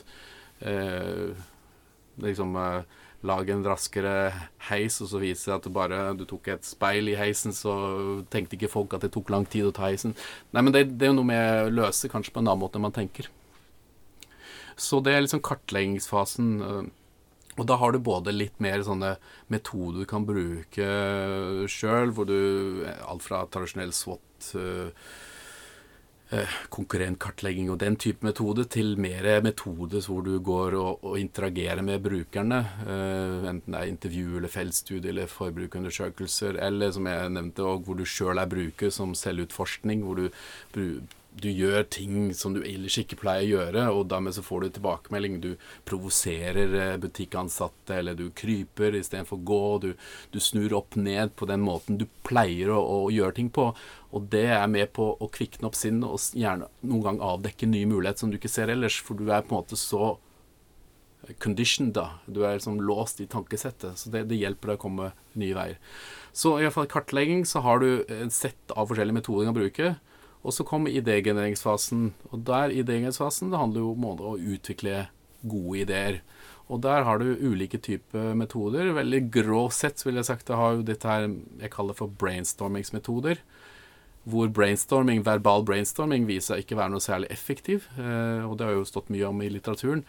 Eh, 0.67 1.49
liksom... 2.27 2.59
Eh, 2.59 3.01
lage 3.25 3.55
en 3.55 3.65
raskere 3.67 4.15
heis, 4.69 5.00
og 5.03 5.11
så 5.11 5.21
viser 5.23 5.53
det 5.53 5.56
at 5.56 5.69
du 5.69 5.75
bare 5.75 6.00
du 6.19 6.26
tok 6.29 6.50
et 6.53 6.67
speil 6.67 7.09
i 7.12 7.19
heisen, 7.19 7.55
så 7.56 7.75
tenkte 8.32 8.59
ikke 8.59 8.73
folk 8.73 8.97
at 8.97 9.06
det 9.06 9.15
tok 9.15 9.32
lang 9.32 9.47
tid 9.50 9.69
å 9.69 9.75
ta 9.75 9.88
heisen. 9.88 10.17
Nei, 10.53 10.62
men 10.62 10.75
det, 10.75 10.87
det 10.94 11.09
er 11.09 11.15
jo 11.15 11.21
noe 11.21 11.31
med 11.32 11.62
å 11.65 11.73
løse 11.82 12.11
kanskje 12.12 12.35
på 12.35 12.43
en 12.43 12.50
annen 12.50 12.65
måte 12.65 12.81
enn 12.81 12.87
man 12.87 12.97
tenker. 12.97 13.31
Så 14.76 15.00
det 15.05 15.15
er 15.15 15.25
liksom 15.25 15.43
kartleggingsfasen. 15.47 16.53
Øh, 16.61 16.85
og 17.55 17.67
da 17.71 17.76
har 17.79 17.94
du 17.94 18.00
både 18.03 18.32
litt 18.35 18.56
mer 18.62 18.82
sånne 18.82 19.12
metoder 19.53 20.03
du 20.03 20.09
kan 20.11 20.25
bruke 20.27 20.87
sjøl, 21.70 22.11
hvor 22.11 22.27
du 22.27 22.82
Alt 23.06 23.23
fra 23.23 23.44
tradisjonell 23.47 23.94
SWAT 23.94 24.25
Eh, 24.53 24.91
konkurrentkartlegging 26.75 27.71
og 27.73 27.81
den 27.81 27.97
type 28.01 28.27
metode, 28.27 28.67
til 28.71 28.95
mer 29.01 29.43
metode 29.45 30.03
hvor 30.07 30.23
du 30.27 30.39
går 30.45 30.77
og, 30.81 31.05
og 31.05 31.19
interagerer 31.21 31.83
med 31.87 32.03
brukerne. 32.05 32.61
Uh, 32.85 33.49
enten 33.51 33.75
det 33.75 33.81
er 33.81 33.91
intervju 33.93 34.39
eller 34.39 34.53
feltstudie 34.53 35.13
eller 35.13 35.31
forbrukerundersøkelser, 35.31 36.61
eller 36.69 36.95
som 36.95 37.11
jeg 37.11 37.35
nevnte, 37.35 37.63
hvor 37.63 37.99
du 37.99 38.07
sjøl 38.09 38.43
er 38.43 38.51
bruker, 38.51 38.91
som 38.95 39.15
selvutforskning, 39.19 40.05
hvor 40.05 40.23
du 40.23 40.29
du 41.35 41.49
gjør 41.51 41.83
ting 41.91 42.29
som 42.35 42.55
du 42.55 42.61
ellers 42.63 42.95
ikke 43.01 43.19
pleier 43.19 43.43
å 43.43 43.51
gjøre, 43.51 43.85
og 43.91 44.06
dermed 44.11 44.37
så 44.37 44.43
får 44.44 44.65
du 44.65 44.69
tilbakemelding. 44.77 45.41
Du 45.43 45.51
provoserer 45.89 46.77
eh, 46.79 46.94
butikkansatte, 47.03 47.99
eller 47.99 48.15
du 48.19 48.29
kryper 48.39 48.94
istedenfor 49.01 49.41
å 49.41 49.47
gå. 49.51 49.63
Du, 49.82 49.89
du, 50.31 50.39
snur 50.43 50.77
opp 50.79 50.94
ned 51.01 51.35
på 51.35 51.49
den 51.51 51.65
måten 51.67 51.99
du 51.99 52.06
pleier 52.27 52.70
å, 52.75 52.79
å, 52.79 53.11
gjøre 53.13 53.39
ting 53.41 53.51
på. 53.55 53.73
Og 54.15 54.31
det 54.31 54.47
er 54.55 54.69
med 54.70 54.93
på 54.94 55.11
å 55.19 55.31
kvikne 55.35 55.69
opp 55.69 55.79
sinnet 55.79 56.06
og 56.06 56.39
gjerne 56.39 56.70
noen 56.87 57.05
gang 57.08 57.20
avdekke 57.35 57.69
nye 57.70 57.91
muligheter 57.91 58.25
som 58.25 58.31
du 58.31 58.39
ikke 58.39 58.53
ser 58.53 58.70
ellers, 58.70 59.01
for 59.03 59.19
du 59.19 59.27
er 59.27 59.43
på 59.43 59.56
en 59.56 59.65
måte 59.65 59.81
så 59.81 60.15
conditioned, 61.43 61.97
da. 61.97 62.20
Du 62.27 62.44
er 62.44 62.61
liksom 62.61 62.79
låst 62.85 63.20
i 63.25 63.27
tankesettet. 63.27 63.99
Så 63.99 64.15
det, 64.15 64.27
det 64.31 64.39
hjelper 64.39 64.70
deg 64.70 64.79
å 64.79 64.85
komme 64.87 65.13
nye 65.41 65.56
veier. 65.56 65.79
Så 66.37 66.58
i 66.58 66.67
hvert 66.67 66.77
fall 66.77 66.91
kartlegging 66.91 67.43
så 67.49 67.63
har 67.65 67.82
du 67.82 68.05
et 68.06 68.35
sett 68.35 68.75
av 68.75 68.91
forskjellige 68.91 69.19
metoder 69.19 69.43
du 69.43 69.51
kan 69.51 69.58
bruke. 69.58 69.94
Og 70.44 70.53
så 70.53 70.67
kommer 70.69 70.93
idégenereringsfasen. 70.93 72.10
Og 72.31 72.44
der 72.46 72.74
idégenereringsfasen 72.74 73.53
det 73.53 73.60
handler 73.60 73.84
jo 73.84 73.93
om 73.94 74.08
å 74.13 74.36
utvikle 74.36 75.06
gode 75.44 75.79
ideer. 75.84 76.20
Og 76.72 76.81
der 76.84 77.05
har 77.05 77.20
du 77.20 77.36
ulike 77.41 77.79
typer 77.81 78.32
metoder. 78.36 78.93
Veldig 78.96 79.22
grovt 79.32 79.77
sett 79.77 80.05
vil 80.05 80.20
jeg 80.20 80.29
sagt 80.31 80.48
det 80.48 80.60
har 80.60 80.79
jo 80.79 80.86
dette 80.86 81.08
her 81.08 81.27
jeg 81.60 81.72
kaller 81.72 81.96
for 81.96 82.13
brainstormingsmetoder. 82.20 83.41
Hvor 84.24 84.48
brainstorming, 84.56 85.20
verbal 85.24 85.67
brainstorming 85.69 86.24
viser 86.29 86.55
seg 86.55 86.65
ikke 86.65 86.79
være 86.79 86.94
noe 86.94 87.05
særlig 87.05 87.29
effektiv. 87.32 87.91
Eh, 88.01 88.44
og 88.44 88.56
det 88.56 88.69
har 88.69 88.79
jo 88.79 88.89
stått 88.89 89.13
mye 89.13 89.29
om 89.29 89.43
i 89.44 89.51
litteraturen. 89.53 90.05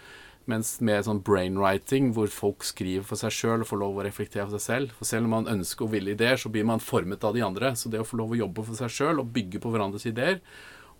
Mens 0.45 0.75
med 0.85 1.07
sånn 1.07 1.23
brainwriting, 1.25 2.11
hvor 2.13 2.29
folk 2.29 2.65
skriver 2.67 3.05
for 3.07 3.17
seg 3.17 3.33
sjøl 3.33 3.63
og 3.63 3.69
får 3.71 3.79
lov 3.81 3.97
å 3.97 4.03
reflektere 4.05 4.45
for 4.45 4.59
seg 4.59 4.65
selv 4.65 4.91
For 4.93 5.09
selv 5.09 5.25
om 5.25 5.33
man 5.33 5.49
ønsker 5.49 5.87
og 5.87 5.95
vil 5.95 6.11
ideer, 6.13 6.37
så 6.37 6.51
blir 6.53 6.67
man 6.69 6.83
formet 6.83 7.25
av 7.25 7.33
de 7.33 7.41
andre. 7.45 7.73
Så 7.73 7.89
det 7.89 8.03
å 8.03 8.05
få 8.05 8.19
lov 8.21 8.35
å 8.35 8.39
jobbe 8.43 8.67
for 8.67 8.77
seg 8.77 8.93
sjøl 8.93 9.23
og 9.23 9.31
bygge 9.33 9.63
på 9.63 9.73
hverandres 9.73 10.05
ideer, 10.05 10.37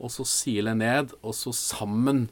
og 0.02 0.12
så 0.12 0.26
sile 0.28 0.74
ned, 0.76 1.14
og 1.22 1.38
så 1.38 1.54
sammen 1.56 2.26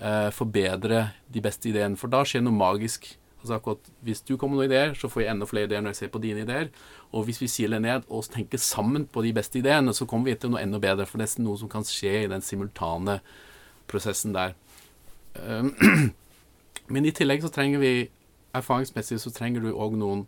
eh, 0.00 0.32
forbedre 0.34 1.10
de 1.30 1.44
beste 1.44 1.68
ideene 1.70 2.00
For 2.00 2.10
da 2.10 2.24
skjer 2.26 2.42
noe 2.42 2.56
magisk. 2.56 3.12
Altså 3.42 3.60
akkurat 3.60 3.92
Hvis 4.02 4.24
du 4.26 4.34
kommer 4.34 4.56
med 4.56 4.64
noen 4.64 4.72
ideer, 4.72 4.96
så 4.98 5.12
får 5.12 5.22
jeg 5.22 5.34
enda 5.34 5.46
flere 5.46 5.68
ideer 5.68 5.84
når 5.84 5.94
jeg 5.94 6.00
ser 6.00 6.14
på 6.16 6.24
dine 6.24 6.42
ideer. 6.42 6.72
Og 7.12 7.28
hvis 7.28 7.44
vi 7.44 7.52
siler 7.52 7.84
ned 7.84 8.08
og 8.08 8.26
tenker 8.32 8.58
sammen 8.58 9.06
på 9.06 9.22
de 9.22 9.36
beste 9.36 9.60
ideene, 9.60 9.94
så 9.94 10.08
kommer 10.08 10.32
vi 10.32 10.40
til 10.40 10.56
noe 10.56 10.64
enda 10.64 10.80
bedre. 10.82 11.06
For 11.06 11.20
det 11.20 11.28
er 11.28 11.44
noe 11.44 11.60
som 11.60 11.70
kan 11.70 11.86
skje 11.86 12.22
i 12.24 12.30
den 12.32 12.42
simultane 12.42 13.20
prosessen 13.86 14.34
der. 14.34 14.56
Um, 15.36 15.74
Men 16.92 17.06
i 17.06 17.14
tillegg 17.14 17.42
så 17.44 17.52
trenger 17.52 17.82
vi 17.82 17.94
erfaringsmessig 18.56 19.18
så 19.20 19.32
trenger 19.34 19.64
du 19.64 19.72
òg 19.74 19.96
noen 19.98 20.26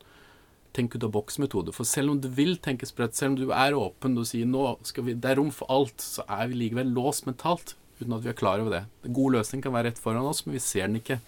tenk 0.77 0.95
ut 0.95 1.05
av 1.07 1.13
boks-metode. 1.15 1.73
For 1.75 1.89
selv 1.89 2.13
om 2.13 2.21
du 2.23 2.29
vil 2.33 2.59
tenke 2.63 2.87
spredt, 2.87 3.17
selv 3.17 3.35
om 3.35 3.39
du 3.41 3.55
er 3.55 3.77
åpen 3.77 4.19
og 4.21 4.29
sier 4.29 4.49
nå 4.49 4.75
skal 4.87 5.07
vi, 5.07 5.17
det 5.17 5.33
er 5.33 5.41
rom 5.41 5.51
for 5.55 5.71
alt, 5.73 5.97
så 6.03 6.27
er 6.29 6.51
vi 6.51 6.61
likevel 6.65 6.93
låst 6.95 7.27
mentalt 7.29 7.75
uten 7.99 8.15
at 8.15 8.23
vi 8.23 8.31
er 8.31 8.37
klar 8.39 8.61
over 8.63 8.77
det. 8.77 8.85
En 9.07 9.17
god 9.17 9.39
løsning 9.39 9.65
kan 9.65 9.75
være 9.75 9.91
rett 9.91 9.99
foran 10.03 10.29
oss, 10.29 10.45
men 10.47 10.55
vi 10.55 10.63
ser 10.63 10.87
den 10.87 11.01
ikke. 11.01 11.19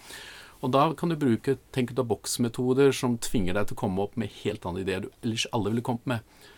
Og 0.61 0.71
da 0.71 0.85
kan 0.95 1.09
du 1.09 1.17
bruke 1.19 1.57
tenk 1.75 1.91
ut 1.91 1.99
av 1.99 2.07
boks-metoder 2.11 2.93
som 2.95 3.17
tvinger 3.19 3.57
deg 3.57 3.67
til 3.67 3.77
å 3.77 3.81
komme 3.81 4.05
opp 4.05 4.15
med 4.19 4.31
helt 4.43 4.65
andre 4.69 4.85
ideer 4.85 5.03
du 5.03 5.09
ellers 5.23 5.47
alle 5.51 5.73
ville 5.73 5.83
kommet 5.85 6.07
med. 6.07 6.49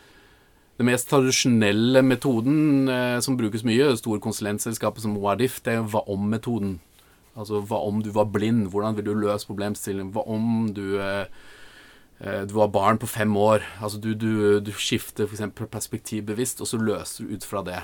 Den 0.77 0.89
mest 0.89 1.07
tradisjonelle 1.09 2.01
metoden 2.05 2.89
eh, 2.89 3.19
som 3.23 3.37
brukes 3.39 3.63
mye, 3.65 3.91
store 3.97 4.21
konsulentselskaper 4.21 5.03
som 5.03 5.15
Wadif, 5.21 5.61
det 5.65 5.77
er 5.77 5.85
hva 5.87 6.01
om-metoden. 6.09 6.79
Altså 7.33 7.63
hva 7.65 7.81
om 7.87 8.01
du 8.05 8.11
var 8.13 8.29
blind? 8.29 8.67
Hvordan 8.69 8.97
vil 8.97 9.07
du 9.09 9.13
løse 9.17 9.49
problemstillingen? 9.49 10.13
Hva 10.13 10.25
om 10.29 10.69
du 10.73 10.99
eh, 11.01 11.25
eh 12.21 12.43
du 12.45 12.53
var 12.53 12.69
barn 12.73 12.99
på 13.01 13.09
fem 13.09 13.35
år. 13.37 13.65
Altså 13.81 13.97
du, 13.97 14.13
du, 14.13 14.59
du 14.59 14.71
skifter 14.71 15.25
f.eks. 15.25 15.49
perspektiv 15.71 16.27
bevisst, 16.29 16.61
og 16.61 16.69
så 16.69 16.77
løser 16.77 17.25
du 17.25 17.33
ut 17.33 17.45
fra 17.45 17.63
det. 17.65 17.81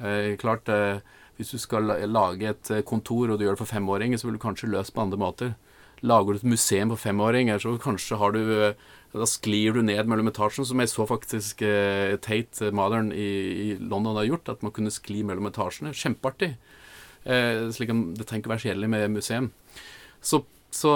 Eh, 0.00 0.36
klart, 0.36 0.68
eh, 0.68 1.00
Hvis 1.36 1.50
du 1.50 1.58
skal 1.58 1.88
lage 2.04 2.44
et 2.44 2.70
eh, 2.70 2.82
kontor, 2.82 3.30
og 3.30 3.38
du 3.38 3.44
gjør 3.46 3.56
det 3.56 3.62
for 3.62 3.74
femåringer, 3.74 4.18
så 4.18 4.28
vil 4.28 4.36
du 4.36 4.42
kanskje 4.42 4.68
løse 4.68 4.92
på 4.92 5.00
andre 5.00 5.16
måter. 5.16 5.54
Lager 6.02 6.32
du 6.32 6.38
et 6.38 6.50
museum 6.52 6.90
for 6.90 7.00
femåringer, 7.00 7.58
så 7.58 7.78
kanskje 7.80 8.16
har 8.16 8.32
du 8.32 8.74
Da 9.12 9.26
sklir 9.26 9.72
du 9.74 9.82
ned 9.82 10.06
mellom 10.06 10.28
etasjene, 10.28 10.66
som 10.66 10.78
jeg 10.78 10.88
så 10.88 11.06
faktisk 11.06 11.62
eh, 11.62 12.16
Tate 12.16 12.70
Modern 12.70 13.10
i, 13.10 13.72
i 13.72 13.76
London 13.80 14.16
har 14.16 14.24
gjort. 14.24 14.48
At 14.48 14.62
man 14.62 14.72
kunne 14.72 14.90
skli 14.90 15.24
mellom 15.24 15.48
etasjene. 15.50 15.90
Kjempeartig. 15.90 16.54
Eh, 17.24 17.66
slik 17.74 17.92
at 17.92 18.04
det 18.16 18.26
trenger 18.26 18.44
ikke 18.44 18.54
være 18.54 18.66
kjedelig 18.68 18.90
med 18.92 19.16
museum. 19.18 19.50
Så, 20.20 20.42
så 20.72 20.92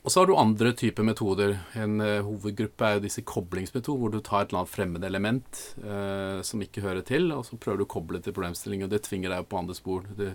og 0.00 0.08
så 0.08 0.22
har 0.22 0.30
du 0.30 0.38
andre 0.40 0.72
typer 0.72 1.04
metoder. 1.04 1.58
En 1.76 2.00
uh, 2.00 2.22
hovedgruppe 2.24 2.86
er 2.86 2.96
jo 2.96 3.04
disse 3.04 3.24
koblingsmetoder, 3.28 4.00
hvor 4.00 4.12
du 4.14 4.22
tar 4.24 4.46
et 4.46 4.52
eller 4.52 4.62
annet 4.62 4.72
fremmed 4.72 5.04
element 5.04 5.60
uh, 5.84 6.40
som 6.46 6.62
ikke 6.64 6.84
hører 6.86 7.04
til, 7.04 7.28
og 7.36 7.44
så 7.44 7.58
prøver 7.60 7.82
du 7.82 7.84
å 7.84 7.92
koble 7.98 8.20
til 8.24 8.32
problemstilling, 8.32 8.86
og 8.86 8.94
det 8.94 9.02
tvinger 9.04 9.34
deg 9.34 9.48
på 9.50 9.60
andre 9.60 9.76
spor. 9.76 10.08
Du, 10.16 10.30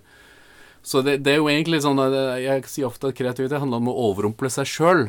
så 0.85 1.01
det, 1.01 1.17
det, 1.25 1.33
er 1.33 1.41
jo 1.41 1.49
egentlig 1.49 1.81
sånn 1.81 1.97
at 1.97 2.13
Jeg 2.43 2.67
sier 2.69 2.85
ofte 2.91 3.09
at 3.09 3.17
kreativitet 3.17 3.57
handler 3.57 3.81
om 3.81 3.89
å 3.89 3.97
overrumple 4.11 4.51
seg 4.53 4.69
sjøl. 4.69 5.07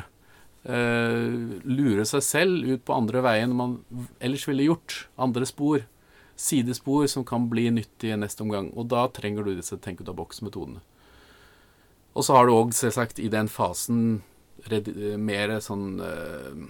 Eh, 0.66 1.26
lure 1.62 2.06
seg 2.08 2.24
selv 2.24 2.64
ut 2.64 2.82
på 2.82 2.94
andre 2.96 3.20
veien 3.22 3.52
man 3.54 3.76
ellers 4.24 4.46
ville 4.48 4.70
gjort. 4.70 5.04
Andre 5.20 5.46
spor 5.46 5.84
sidespor 6.36 7.06
som 7.10 7.24
kan 7.24 7.48
bli 7.50 7.70
nyttige 7.72 8.16
neste 8.20 8.44
omgang. 8.44 8.70
Og 8.76 8.88
da 8.92 9.06
trenger 9.12 9.44
du 9.44 9.54
disse 9.56 9.78
tenk 9.82 10.02
ut 10.02 10.10
av 10.12 10.18
boks-metodene. 10.18 10.82
Og 12.16 12.24
så 12.24 12.36
har 12.36 12.46
du 12.46 12.54
òg 12.56 12.72
selvsagt 12.76 13.20
i 13.20 13.28
den 13.32 13.48
fasen 13.52 14.22
mer 15.20 15.52
sånn 15.60 16.00
uh, 16.00 16.62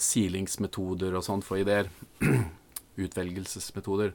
silingsmetoder 0.00 1.16
og 1.18 1.24
sånn 1.26 1.44
for 1.44 1.60
ideer. 1.60 1.90
Utvelgelsesmetoder. 3.04 4.14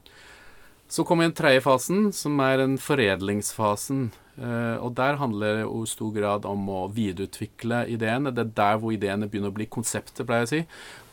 Så 0.88 1.04
kommer 1.04 1.26
den 1.26 1.34
tredje 1.34 1.62
fasen, 1.64 2.10
som 2.12 2.38
er 2.44 2.60
den 2.60 2.76
foredlingsfasen. 2.78 4.10
Uh, 4.34 4.82
og 4.82 4.96
der 4.98 5.16
handler 5.20 5.60
det 5.60 5.66
i 5.68 5.80
stor 5.86 6.10
grad 6.14 6.46
om 6.48 6.66
å 6.70 6.80
videreutvikle 6.92 7.84
ideene. 7.90 8.32
Det 8.34 8.42
er 8.42 8.56
der 8.58 8.80
hvor 8.82 8.94
ideene 8.94 9.28
begynner 9.30 9.52
å 9.52 9.56
bli 9.56 9.68
konsepter, 9.70 10.26
pleier 10.26 10.44
jeg 10.44 10.48
å 10.48 10.52
si. 10.52 10.60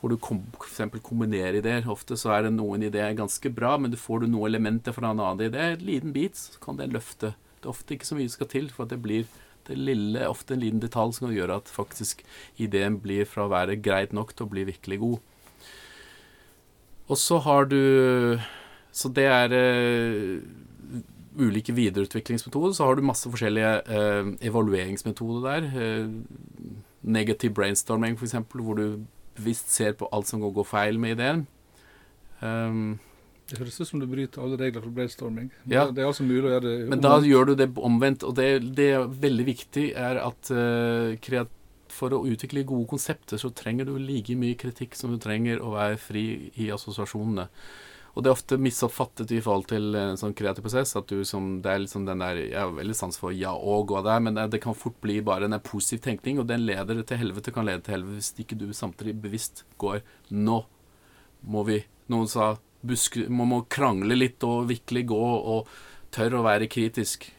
Hvor 0.01 0.11
du 0.11 0.17
f.eks. 0.17 0.81
kombinerer 1.05 1.59
ideer. 1.61 1.87
Ofte 1.89 2.17
så 2.19 2.33
er 2.35 2.47
det 2.47 2.55
noen 2.57 2.83
ideer 2.89 3.13
ganske 3.17 3.53
bra, 3.53 3.75
men 3.77 3.93
du 3.93 3.97
får 4.01 4.23
du 4.23 4.31
noen 4.31 4.49
elementer 4.49 4.95
fra 4.97 5.13
en 5.13 5.21
annen 5.21 5.47
idé, 5.47 5.71
en 5.75 5.87
liten 5.87 6.13
bit, 6.15 6.37
så 6.37 6.61
kan 6.63 6.81
det 6.81 6.91
løfte. 6.91 7.35
Det 7.61 7.69
er 7.69 7.73
ofte 7.75 7.95
ikke 7.95 8.09
så 8.09 8.17
mye 8.17 8.29
som 8.29 8.39
skal 8.39 8.51
til 8.51 8.69
for 8.73 8.87
at 8.87 8.95
det 8.95 9.01
blir 9.05 9.29
det 9.67 9.77
lille, 9.77 10.25
ofte 10.25 10.55
en 10.55 10.63
liten 10.63 10.81
detalj 10.81 11.13
som 11.13 11.27
kan 11.27 11.35
gjøre 11.35 11.59
at 11.61 11.69
faktisk 11.69 12.23
ideen 12.61 12.97
blir 13.03 13.27
fra 13.29 13.45
å 13.45 13.51
være 13.53 13.77
greit 13.77 14.15
nok 14.17 14.33
til 14.33 14.47
å 14.47 14.53
bli 14.53 14.65
virkelig 14.71 14.97
god. 15.03 15.19
Og 17.11 17.19
så 17.19 17.37
har 17.45 17.69
du 17.69 18.39
Så 18.91 19.11
det 19.15 19.27
er 19.31 19.55
uh, 19.55 20.41
ulike 21.39 21.73
videreutviklingsmetoder. 21.75 22.75
Så 22.75 22.85
har 22.85 22.95
du 22.95 23.05
masse 23.07 23.29
forskjellige 23.31 23.73
uh, 23.87 24.33
evalueringsmetoder 24.41 25.47
der. 25.47 25.69
Uh, 25.75 26.75
negativ 27.01 27.55
brainstorming, 27.57 28.17
f.eks., 28.19 28.35
hvor 28.53 28.77
du 28.77 29.05
bevisst 29.37 29.71
ser 29.73 29.95
på 29.97 30.09
alt 30.13 30.29
som 30.29 30.43
går 30.43 30.67
feil 30.67 30.99
med 30.99 31.17
ideen. 31.17 31.47
Um, 32.41 32.99
det 33.49 33.59
høres 33.59 33.81
ut 33.81 33.89
som 33.89 33.99
du 33.99 34.07
bryter 34.07 34.43
alle 34.43 34.57
regler 34.59 34.83
for 34.83 34.95
brainstorming. 34.95 35.49
Ja. 35.67 35.87
Det 35.91 36.03
er 36.03 36.07
altså 36.07 36.23
mulig 36.23 36.45
å 36.45 36.53
gjøre 36.53 36.65
det 36.67 36.75
omvendt. 36.75 36.93
Men 36.93 37.03
da 37.03 37.15
gjør 37.27 37.49
du 37.49 37.55
det 37.59 37.67
omvendt. 37.75 38.23
Og 38.27 38.35
det, 38.37 38.47
det 38.77 38.87
er 38.95 39.09
veldig 39.25 39.47
viktig 39.49 39.85
er 39.99 40.21
at 40.23 40.51
uh, 40.55 41.47
for 41.91 42.15
å 42.15 42.23
utvikle 42.27 42.63
gode 42.67 42.87
konsepter, 42.93 43.41
så 43.41 43.51
trenger 43.55 43.89
du 43.89 43.97
like 43.99 44.35
mye 44.39 44.55
kritikk 44.59 44.95
som 44.95 45.11
du 45.11 45.19
trenger 45.21 45.59
å 45.59 45.73
være 45.75 45.99
fri 45.99 46.25
i 46.55 46.69
assosiasjonene. 46.71 47.49
Og 48.11 48.23
det 48.23 48.27
er 48.27 48.35
ofte 48.35 48.57
misoppfattet 48.59 49.31
i 49.31 49.39
forhold 49.43 49.69
til 49.71 49.95
en 49.95 50.19
sånn 50.19 50.35
kreativ 50.35 50.65
prosess. 50.65 50.95
At 50.99 51.07
du 51.07 51.23
som, 51.27 51.61
det 51.63 51.71
er 51.71 51.83
liksom 51.85 52.05
den 52.07 52.23
der 52.23 52.41
Jeg 52.41 52.57
har 52.59 52.73
veldig 52.75 52.95
sans 52.97 53.17
for 53.17 53.31
ja 53.35 53.53
og 53.55 53.93
og 53.95 54.03
der, 54.07 54.19
men 54.19 54.35
det, 54.35 54.49
det, 54.51 54.61
kan 54.63 54.75
fort 54.75 54.99
bli 55.03 55.21
bare 55.23 55.47
en 55.47 55.59
positiv 55.63 56.03
tenkning, 56.03 56.39
og 56.39 56.49
den 56.49 56.65
leder 56.67 57.03
til 57.03 57.21
helvete, 57.21 57.53
kan 57.55 57.65
lede 57.65 57.85
til 57.85 57.95
helvete 57.95 58.19
hvis 58.19 58.33
ikke 58.43 58.59
du 58.59 58.67
samtidig 58.75 59.15
bevisst 59.21 59.63
går 59.79 60.01
Nå 60.31 60.63
må 61.41 61.63
vi 61.65 61.79
Noen 62.11 62.27
sa 62.27 62.57
buske, 62.83 63.29
man 63.29 63.47
må 63.47 63.61
krangle 63.71 64.17
litt 64.17 64.43
og 64.43 64.67
virkelig 64.67 65.05
gå 65.07 65.21
og 65.55 65.69
tørre 66.11 66.41
å 66.41 66.43
være 66.43 66.67
kritisk. 66.67 67.29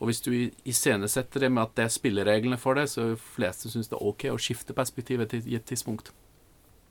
Og 0.00 0.08
hvis 0.08 0.22
du 0.24 0.30
iscenesetter 0.64 1.44
det 1.44 1.50
med 1.52 1.66
at 1.66 1.74
det 1.76 1.84
er 1.84 1.92
spillereglene 1.92 2.58
for 2.60 2.78
det, 2.78 2.86
så 2.88 3.02
er 3.02 3.14
de 3.14 3.20
fleste 3.36 3.68
syns 3.68 3.90
det 3.90 3.98
er 3.98 4.06
ok 4.08 4.30
å 4.32 4.40
skifte 4.40 4.76
perspektivet 4.76 5.34
til 5.34 5.44
et 5.58 5.66
tidspunkt. 5.68 6.14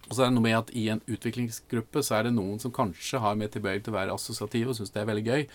Og 0.10 0.18
så 0.18 0.26
er 0.26 0.30
det 0.30 0.36
noe 0.36 0.44
med 0.44 0.58
at 0.58 0.72
I 0.76 0.84
en 0.92 1.02
utviklingsgruppe 1.08 2.02
så 2.04 2.18
er 2.18 2.28
det 2.28 2.34
noen 2.36 2.60
som 2.60 2.74
kanskje 2.76 3.22
har 3.24 3.38
mer 3.40 3.52
tilbøyelighet 3.54 3.86
til 3.88 3.94
å 3.94 3.96
være 3.96 4.16
assosiative 4.18 4.74
og 4.74 4.78
syns 4.78 4.92
det 4.92 5.00
er 5.00 5.08
veldig 5.08 5.24
gøy. 5.24 5.46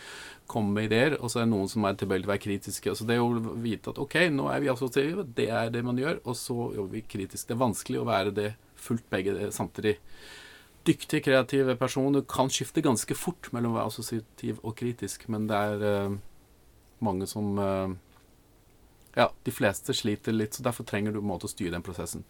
Komme 0.49 0.73
med 0.73 0.89
ideer. 0.89 1.19
Og 1.21 1.29
så 1.29 1.43
er 1.43 1.47
det 1.47 1.53
noen 1.53 1.69
som 1.69 1.85
er 1.85 1.99
tilbøyelig 2.01 2.25
til 2.25 2.31
å 2.31 2.33
være 2.33 2.45
kritiske. 2.47 2.95
Så 2.97 3.07
det 3.09 3.19
å 3.21 3.29
vite 3.61 3.93
at 3.93 4.01
OK, 4.01 4.17
nå 4.33 4.49
er 4.49 4.65
vi 4.65 4.73
assosiative, 4.73 5.27
det 5.37 5.51
er 5.53 5.69
det 5.75 5.85
man 5.85 6.01
gjør. 6.01 6.23
Og 6.25 6.39
så 6.41 6.57
jobber 6.57 6.97
vi 6.97 7.05
kritisk. 7.17 7.45
Det 7.45 7.57
er 7.59 7.61
vanskelig 7.67 8.01
å 8.01 8.09
være 8.09 8.35
det 8.41 8.49
fullt 8.81 9.05
begge 9.13 9.51
samtidig. 9.53 9.99
Dyktige, 10.89 11.21
kreative 11.27 11.77
personer 11.77 12.25
kan 12.25 12.49
skifte 12.49 12.81
ganske 12.85 13.17
fort 13.19 13.51
mellom 13.53 13.75
å 13.75 13.81
være 13.81 13.93
assosiativ 13.93 14.63
og 14.63 14.77
kritisk, 14.79 15.27
men 15.29 15.45
det 15.51 15.59
er 15.59 15.83
uh, 15.85 16.15
mange 17.05 17.29
som 17.29 17.59
uh, 17.61 17.91
Ja, 19.19 19.29
de 19.45 19.53
fleste 19.53 19.93
sliter 19.97 20.33
litt, 20.33 20.55
så 20.57 20.65
derfor 20.65 20.87
trenger 20.89 21.13
du 21.13 21.19
på 21.19 21.27
en 21.27 21.33
måte 21.33 21.49
å 21.49 21.53
styre 21.53 21.75
den 21.75 21.85
prosessen. 21.85 22.25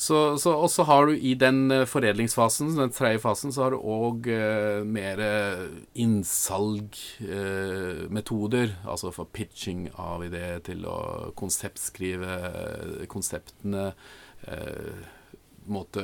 Så, 0.00 0.38
så, 0.40 0.54
og 0.56 0.70
så 0.72 0.86
har 0.88 1.06
du 1.06 1.12
i 1.12 1.34
den 1.36 1.68
uh, 1.68 1.84
foredlingsfasen, 1.84 2.72
den 2.78 2.92
tredje 2.96 3.18
fasen, 3.20 3.52
så 3.52 3.66
har 3.66 3.74
du 3.74 3.84
òg 3.84 4.24
eh, 4.32 4.80
mer 4.88 5.20
innsalgmetoder. 5.92 8.72
Eh, 8.72 8.88
altså 8.88 9.12
for 9.12 9.28
pitching 9.28 9.92
av 10.00 10.24
ideer 10.24 10.64
til 10.64 10.88
å 10.88 11.28
konseptskrive 11.36 13.04
konseptene. 13.12 13.92
måte 15.68 16.00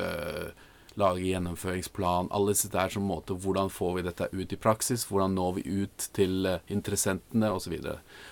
lage 1.00 1.24
gjennomføringsplan. 1.24 2.28
Alle 2.36 2.52
disse 2.52 2.68
der 2.72 2.88
som 2.92 3.02
måte 3.08 3.32
Hvordan 3.32 3.70
får 3.72 3.96
vi 3.96 4.02
dette 4.10 4.28
ut 4.32 4.52
i 4.52 4.56
praksis? 4.60 5.08
Hvordan 5.08 5.34
når 5.40 5.52
vi 5.56 5.62
ut 5.82 5.98
til 6.12 6.60
interessentene 6.68 7.50
osv. 7.52 7.80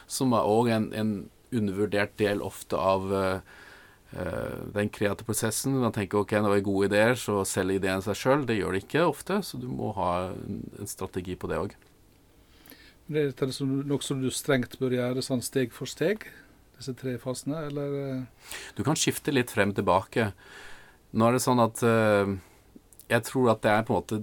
Som 0.07 0.33
er 0.37 0.45
òg 0.45 0.69
en, 0.69 0.93
en, 0.93 1.31
undervurdert 1.55 2.19
del 2.19 2.43
ofte 2.43 2.77
av 2.77 3.13
Eh, 3.15 3.39
den 4.15 4.91
kreative 4.95 5.27
prosessen. 5.27 5.75
Man 5.83 5.95
tenker 5.95 6.21
ok, 6.21 6.37
når 6.39 6.53
det 6.53 6.61
er 6.61 6.69
gode 6.69 6.89
ideer, 6.91 7.17
så 7.19 7.41
selger 7.49 7.81
ideen 7.81 8.05
seg 8.05 8.19
sjøl. 8.19 8.45
Det 8.47 8.57
gjør 8.59 8.77
det 8.77 8.85
ikke 8.85 9.09
ofte, 9.09 9.41
så 9.43 9.59
du 9.59 9.67
må 9.71 9.91
ha 9.97 10.11
en, 10.31 10.63
strategi 10.91 11.35
på 11.39 11.51
det 11.51 11.59
òg. 11.59 11.75
Det 13.11 13.21
er 13.21 13.35
det 13.35 13.51
noe 13.61 14.05
som 14.05 14.23
du 14.23 14.31
strengt 14.33 14.79
bør 14.81 14.97
gjøre 14.97 15.25
sånn 15.25 15.43
steg 15.45 15.75
for 15.77 15.91
steg, 15.91 16.25
disse 16.79 16.95
tre 16.97 17.17
fasene, 17.21 17.67
eller? 17.69 17.99
Eh? 18.01 18.53
Du 18.79 18.85
kan 18.87 18.97
skifte 18.97 19.35
litt 19.35 19.53
frem 19.53 19.75
og 19.75 19.79
tilbake. 19.81 20.31
Nå 21.15 21.29
er 21.29 21.37
det 21.37 21.45
sånn 21.45 21.63
at 21.63 21.83
uh, 21.85 22.33
jeg 23.11 23.27
tror 23.29 23.53
at 23.53 23.63
det 23.63 23.71
er 23.71 23.85
på 23.87 23.95
en 23.95 24.01
måte 24.01 24.23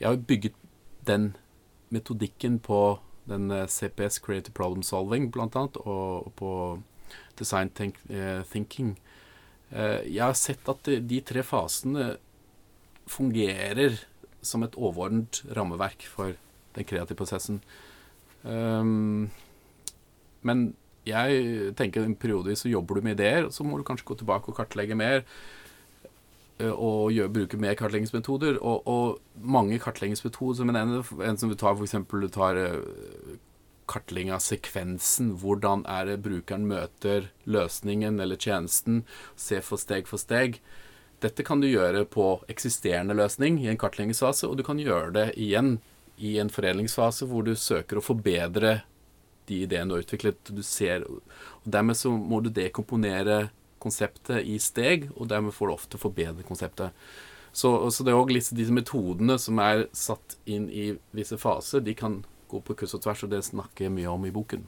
Jeg 0.00 0.08
har 0.08 0.16
bygget 0.16 0.56
den 1.06 1.34
metodikken 1.92 2.56
på 2.58 2.98
den 3.28 3.52
CPS 3.68 4.18
Creative 4.18 4.54
Problem 4.54 4.82
Solving, 4.82 5.28
blant 5.30 5.54
annet, 5.54 5.76
og 5.76 6.32
på 6.38 6.80
design 7.38 7.70
think, 7.74 7.98
uh, 8.10 8.42
thinking. 8.50 8.96
Uh, 9.72 10.00
jeg 10.06 10.22
har 10.22 10.36
sett 10.38 10.68
at 10.68 10.90
de, 11.08 11.20
tre 11.24 11.44
fasene 11.46 12.16
fungerer 13.10 13.98
som 14.42 14.64
et 14.66 14.76
overordnet 14.76 15.42
rammeverk 15.56 16.06
for 16.10 16.36
den 16.76 16.88
kreative 16.88 17.18
prosessen. 17.18 17.62
Um, 18.42 19.30
men 20.42 20.72
jeg 21.06 21.74
tenker 21.78 22.04
en 22.04 22.18
periode 22.18 22.54
så 22.58 22.70
jobber 22.70 22.98
du 22.98 23.06
med 23.06 23.18
ideer, 23.18 23.48
så 23.50 23.64
må 23.66 23.78
du 23.78 23.84
kanskje 23.86 24.06
gå 24.06 24.18
tilbake 24.20 24.50
og 24.50 24.58
kartlegge 24.58 24.98
mer. 24.98 25.24
Og 26.62 27.10
gjør, 27.10 27.30
bruke 27.32 27.58
mer 27.58 27.74
kartleggingsmetoder. 27.74 28.60
Og, 28.62 28.86
og 28.86 29.18
mange 29.34 29.80
kartleggingsmetoder, 29.82 30.60
som 30.60 30.70
en, 30.70 31.00
en 31.02 31.40
som 31.40 31.50
du 31.50 31.56
tar 31.58 31.74
f.eks. 31.74 31.96
du 32.06 32.28
tar 32.30 32.60
kartlegging 33.92 34.32
av 34.34 34.42
sekvensen. 34.44 35.34
Hvordan 35.42 35.84
er 35.90 36.08
det 36.08 36.22
brukeren 36.24 36.64
møter 36.70 37.30
løsningen 37.44 38.20
eller 38.22 38.40
tjenesten. 38.40 39.02
Se 39.36 39.60
for 39.64 39.80
steg 39.80 40.08
for 40.10 40.20
steg. 40.20 40.58
Dette 41.22 41.44
kan 41.46 41.60
du 41.62 41.68
gjøre 41.68 42.02
på 42.10 42.26
eksisterende 42.50 43.14
løsning 43.14 43.60
i 43.62 43.68
en 43.70 43.78
kartleggingsfase, 43.78 44.48
og 44.48 44.58
du 44.58 44.64
kan 44.66 44.80
gjøre 44.82 45.12
det 45.14 45.26
igjen 45.38 45.76
i 46.18 46.36
en 46.42 46.50
foredlingsfase 46.50 47.28
hvor 47.30 47.46
du 47.46 47.54
søker 47.58 47.98
å 47.98 48.04
forbedre 48.04 48.80
de 49.46 49.62
ideene 49.62 49.90
du 49.90 49.96
har 49.96 50.04
utviklet. 50.04 50.50
Du 50.50 50.62
ser, 50.66 51.06
og 51.06 51.68
dermed 51.76 51.98
så 51.98 52.10
må 52.10 52.40
du 52.42 52.50
dekomponere 52.50 53.52
konseptet 53.82 54.46
i 54.46 54.58
steg, 54.62 55.10
og 55.16 55.30
dermed 55.30 55.54
får 55.54 55.68
du 55.68 55.74
ofte 55.74 56.02
forbedre 56.02 56.46
konseptet. 56.46 56.94
Så, 57.52 57.70
så 57.92 58.04
det 58.04 58.14
er 58.14 58.18
òg 58.18 58.32
disse 58.32 58.74
metodene 58.74 59.36
som 59.38 59.58
er 59.60 59.86
satt 59.94 60.38
inn 60.48 60.70
i 60.72 60.92
visse 61.14 61.36
faser, 61.38 61.82
de 61.84 61.94
kan 61.98 62.22
gå 62.52 62.62
på 62.62 62.76
kryss 62.78 62.96
og 62.98 63.02
tvers, 63.04 63.24
og 63.26 63.32
det 63.32 63.42
snakker 63.48 63.88
jeg 63.88 63.96
mye 63.96 64.12
om 64.12 64.28
i 64.28 64.34
boken. 64.34 64.64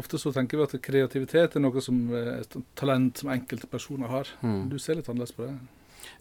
Ofte 0.00 0.18
så 0.18 0.32
tenker 0.34 0.58
vi 0.58 0.66
at 0.66 0.74
kreativitet 0.82 1.54
er 1.54 1.62
noe 1.62 1.82
som 1.84 1.98
et 2.18 2.56
talent 2.78 3.20
som 3.20 3.30
enkelte 3.30 3.68
personer 3.70 4.10
har. 4.10 4.30
Mm. 4.42 4.66
Du 4.72 4.80
ser 4.82 4.98
litt 4.98 5.10
annerledes 5.10 5.36
på 5.36 5.46
det? 5.46 5.54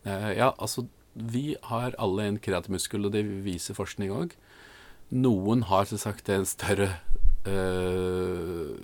Eh, 0.05 0.29
ja, 0.37 0.51
altså 0.61 0.85
vi 1.13 1.55
har 1.69 1.97
alle 2.01 2.27
en 2.29 2.39
kreativ 2.41 2.73
muskel, 2.73 3.05
og 3.05 3.13
det 3.15 3.23
viser 3.45 3.77
forskning 3.77 4.13
òg. 4.13 4.37
Noen 5.13 5.65
har 5.69 5.89
selvsagt 5.89 6.29
en 6.33 6.45
større 6.49 6.89
øh, 7.49 8.77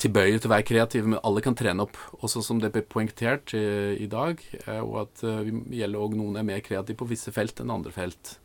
tilbøyelighet 0.00 0.44
til 0.44 0.50
å 0.50 0.54
være 0.54 0.68
kreative, 0.68 1.12
men 1.12 1.22
alle 1.24 1.44
kan 1.44 1.56
trene 1.56 1.84
opp. 1.84 1.96
Også 2.20 2.42
som 2.44 2.60
det 2.62 2.72
ble 2.74 2.84
poengtert 2.84 3.54
i, 3.56 3.64
i 4.04 4.08
dag, 4.10 4.40
og 4.80 5.00
at 5.06 5.24
øh, 5.24 5.40
vi 5.48 5.80
gjelder 5.82 6.04
òg 6.04 6.16
noen 6.16 6.40
er 6.40 6.48
mer 6.48 6.64
kreative 6.64 7.00
på 7.00 7.08
visse 7.12 7.32
felt 7.34 7.60
enn 7.60 7.72
andre 7.76 7.92
felt. 7.92 8.36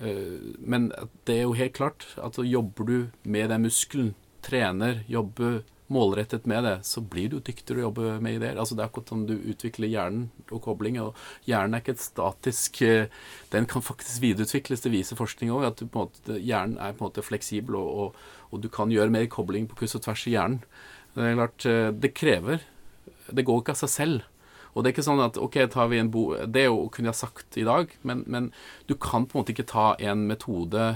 Uh, 0.00 0.54
men 0.58 0.90
det 1.28 1.38
er 1.38 1.46
jo 1.46 1.58
helt 1.58 1.76
klart 1.76 2.08
at 2.18 2.40
jobber 2.42 2.88
du 2.88 2.96
med 3.22 3.50
den 3.52 3.68
muskelen, 3.68 4.14
trener, 4.44 5.04
jobber 5.08 5.62
målrettet 5.92 6.46
med 6.46 6.64
det, 6.64 6.78
så 6.82 7.00
blir 7.00 7.30
du 7.32 7.38
dyktigere 7.44 7.82
å 7.82 7.86
jobbe 7.88 8.16
med 8.24 8.38
ideer. 8.38 8.58
Altså 8.60 8.76
Det 8.76 8.84
er 8.84 8.90
akkurat 8.90 9.12
som 9.12 9.24
du 9.28 9.34
utvikler 9.36 9.90
hjernen 9.92 10.28
og 10.48 10.62
kobling. 10.64 10.98
og 11.02 11.18
Hjernen 11.48 11.76
er 11.76 11.84
ikke 11.84 11.96
et 11.96 12.04
statisk 12.04 12.80
eh, 12.86 13.10
Den 13.52 13.68
kan 13.70 13.84
faktisk 13.84 14.22
videreutvikles. 14.24 14.84
Det 14.84 14.92
viser 14.92 15.20
forskning 15.20 15.52
òg. 15.54 15.66
At 15.68 15.84
måte, 15.94 16.38
hjernen 16.40 16.78
er 16.78 16.96
på 16.96 17.04
en 17.04 17.10
måte 17.10 17.26
fleksibel, 17.26 17.76
og, 17.76 17.90
og, 17.90 18.22
og, 18.50 18.62
du 18.64 18.70
kan 18.72 18.92
gjøre 18.92 19.12
mer 19.12 19.28
kobling 19.30 19.68
på 19.68 19.82
kryss 19.82 19.98
og 19.98 20.06
tvers 20.06 20.26
i 20.28 20.36
hjernen. 20.36 20.62
Det 21.14 21.28
er 21.28 21.36
klart, 21.38 21.66
eh, 21.70 21.90
det 21.92 22.14
krever 22.16 22.64
Det 23.30 23.44
går 23.44 23.60
ikke 23.60 23.76
av 23.76 23.84
seg 23.84 23.92
selv. 23.92 24.24
Og 24.74 24.82
det 24.82 24.90
er 24.90 24.96
ikke 24.96 25.06
sånn 25.06 25.22
at 25.22 25.38
ok, 25.40 25.56
tar 25.70 25.90
vi 25.92 26.02
en 26.02 26.10
bo... 26.10 26.26
Det 26.50 26.64
er 26.64 26.70
jo 26.70 26.88
kunne 26.92 27.12
jeg 27.12 27.20
sagt 27.20 27.58
i 27.60 27.66
dag, 27.66 27.92
men, 28.02 28.24
men 28.26 28.50
du 28.90 28.96
kan 28.98 29.26
på 29.26 29.38
en 29.38 29.44
måte 29.44 29.54
ikke 29.54 29.70
ta 29.70 29.92
en 30.02 30.28
metode 30.30 30.94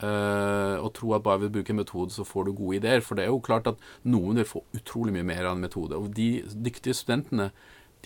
Uh, 0.00 0.80
og 0.80 0.94
tro 0.96 1.10
at 1.12 1.20
bare 1.26 1.42
ved 1.42 1.50
å 1.50 1.54
bruke 1.58 1.74
en 1.74 1.76
metode, 1.82 2.14
så 2.14 2.24
får 2.24 2.46
du 2.46 2.54
gode 2.56 2.78
ideer. 2.78 3.02
For 3.04 3.18
det 3.18 3.26
er 3.26 3.34
jo 3.34 3.42
klart 3.44 3.66
at 3.68 3.82
noen 4.08 4.40
vil 4.40 4.46
få 4.48 4.62
utrolig 4.78 5.12
mye 5.12 5.26
mer 5.28 5.44
av 5.44 5.58
en 5.58 5.66
metode. 5.66 5.92
Og 5.92 6.14
de 6.16 6.40
dyktige 6.56 6.96
studentene 6.96 7.50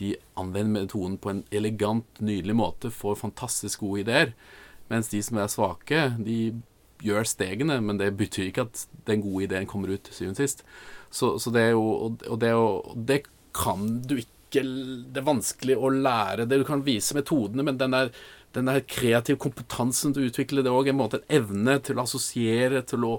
de 0.00 0.16
anvender 0.34 0.82
metoden 0.82 1.14
på 1.22 1.30
en 1.30 1.44
elegant, 1.54 2.08
nydelig 2.18 2.56
måte, 2.58 2.90
får 2.90 3.20
fantastisk 3.20 3.84
gode 3.86 4.02
ideer. 4.02 4.34
Mens 4.90 5.12
de 5.12 5.22
som 5.22 5.38
er 5.38 5.52
svake, 5.52 6.02
de 6.18 6.38
gjør 7.04 7.28
stegene, 7.28 7.78
men 7.84 8.00
det 8.00 8.10
betyr 8.18 8.50
ikke 8.50 8.66
at 8.66 8.84
den 9.06 9.22
gode 9.22 9.46
ideen 9.46 9.68
kommer 9.70 9.92
ut 9.92 10.02
til 10.06 10.16
syvende 10.16 10.38
og 10.38 10.42
sist. 10.42 10.64
Så, 11.14 11.36
så, 11.38 11.52
det 11.54 11.62
er 11.62 11.74
jo 11.76 11.86
Og 12.26 12.40
det, 12.40 12.52
og 12.54 12.94
det 13.06 13.22
kan 13.54 14.02
du 14.02 14.16
ikke 14.18 14.33
Det 14.54 15.20
er 15.20 15.26
vanskelig 15.26 15.76
å 15.76 15.90
lære 15.90 16.46
det. 16.46 16.60
Du 16.60 16.66
kan 16.68 16.84
vise 16.86 17.16
metodene, 17.16 17.64
men 17.66 17.78
den 17.80 17.94
der, 17.94 18.10
den 18.54 18.70
der 18.70 18.84
kreative 18.86 19.40
kompetansen 19.42 20.14
til 20.14 20.24
å 20.24 20.30
utvikle 20.30 20.62
det 20.64 20.72
òg. 20.72 20.90
En 20.90 21.00
måte 21.00 21.20
en 21.22 21.36
evne 21.40 21.78
til 21.84 21.98
å 21.98 22.04
assosiere, 22.06 22.84
til 22.86 23.06
å 23.08 23.14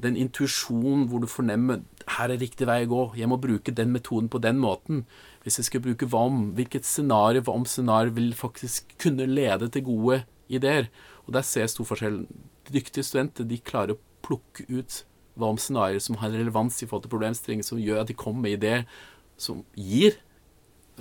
Den 0.00 0.16
intuisjonen 0.16 1.08
hvor 1.10 1.20
du 1.20 1.26
fornemmer 1.26 1.82
her 2.16 2.30
er 2.30 2.38
riktig 2.40 2.66
vei 2.68 2.84
å 2.86 2.90
gå. 2.90 3.02
Jeg 3.18 3.28
må 3.28 3.40
bruke 3.42 3.74
den 3.74 3.90
metoden 3.92 4.30
på 4.30 4.38
den 4.40 4.58
måten. 4.62 5.04
Hvis 5.42 5.58
jeg 5.58 5.66
skal 5.68 5.82
bruke 5.84 6.06
hva 6.06 6.24
om, 6.30 6.52
hvilket 6.56 6.86
scenario, 6.86 7.42
hva 7.42 7.56
om 7.58 7.66
scenario 7.66 8.14
vil 8.16 8.32
faktisk 8.38 8.94
kunne 9.02 9.26
lede 9.26 9.68
til 9.68 9.84
gode 9.90 10.22
ideer. 10.48 10.88
Og 11.26 11.34
der 11.34 11.44
ser 11.46 11.66
jeg 11.66 11.74
stor 11.74 11.90
forskjell. 11.90 12.22
Dyktige 12.70 13.04
studenter 13.04 13.44
de 13.44 13.58
klarer 13.58 13.96
å 13.96 14.02
plukke 14.24 14.66
ut 14.70 15.02
hva 15.38 15.50
om 15.50 15.60
scenarioer 15.60 16.02
som 16.04 16.18
har 16.20 16.32
relevans 16.34 16.80
i 16.82 16.86
forhold 16.86 17.06
til 17.06 17.14
problemstillinger, 17.14 17.66
som 17.66 17.80
gjør 17.80 18.02
at 18.02 18.10
de 18.10 18.18
kommer 18.18 18.46
med 18.46 18.58
ideer 18.58 18.86
som 19.40 19.64
gir 19.74 20.18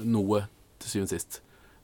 noe 0.03 0.45
til 0.79 0.93
syvende 0.93 1.09
og 1.09 1.15
sist. 1.15 1.39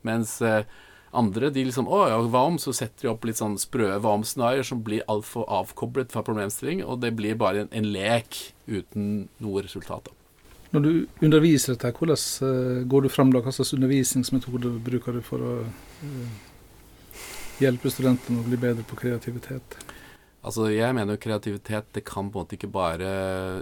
Mens 0.05 0.35
eh, 0.45 0.67
andre 1.15 1.49
de 1.53 1.63
liksom 1.67 1.87
Å 1.87 2.01
ja, 2.09 2.19
hva 2.19 2.43
om? 2.49 2.59
Så 2.61 2.73
setter 2.75 3.07
de 3.07 3.11
opp 3.13 3.25
litt 3.27 3.39
sånn 3.39 3.57
sprø 3.61 3.93
hva 3.93 4.17
om-scenarioer 4.17 4.67
som 4.67 4.83
blir 4.85 5.05
altfor 5.11 5.47
avkoblet 5.61 6.13
fra 6.13 6.25
problemstilling, 6.25 6.83
og 6.83 7.01
det 7.03 7.15
blir 7.17 7.39
bare 7.39 7.65
en, 7.65 7.71
en 7.71 7.89
lek 7.95 8.41
uten 8.67 9.27
noe 9.43 9.65
resultat. 9.65 10.11
Når 10.75 10.83
du 10.83 10.91
underviser 11.23 11.75
dette, 11.75 11.93
hvordan 11.95 12.19
uh, 12.19 12.83
går 12.91 13.05
du 13.05 13.11
fram 13.13 13.31
da? 13.31 13.39
Hva 13.45 13.53
slags 13.55 13.71
undervisningsmetode 13.77 14.73
bruker 14.83 15.15
du 15.15 15.21
for 15.23 15.43
å 15.45 15.53
uh, 15.63 16.39
hjelpe 17.61 17.91
studentene 17.93 18.41
å 18.41 18.47
bli 18.47 18.59
bedre 18.59 18.83
på 18.87 18.97
kreativitet? 18.99 19.77
Altså, 20.45 20.67
jeg 20.69 20.93
mener 20.93 21.15
jo 21.15 21.21
kreativitet 21.23 21.87
det 21.95 22.03
kan 22.05 22.27
på 22.29 22.37
en 22.37 22.43
måte 22.43 22.53
ikke 22.53 22.69
bare 22.69 23.07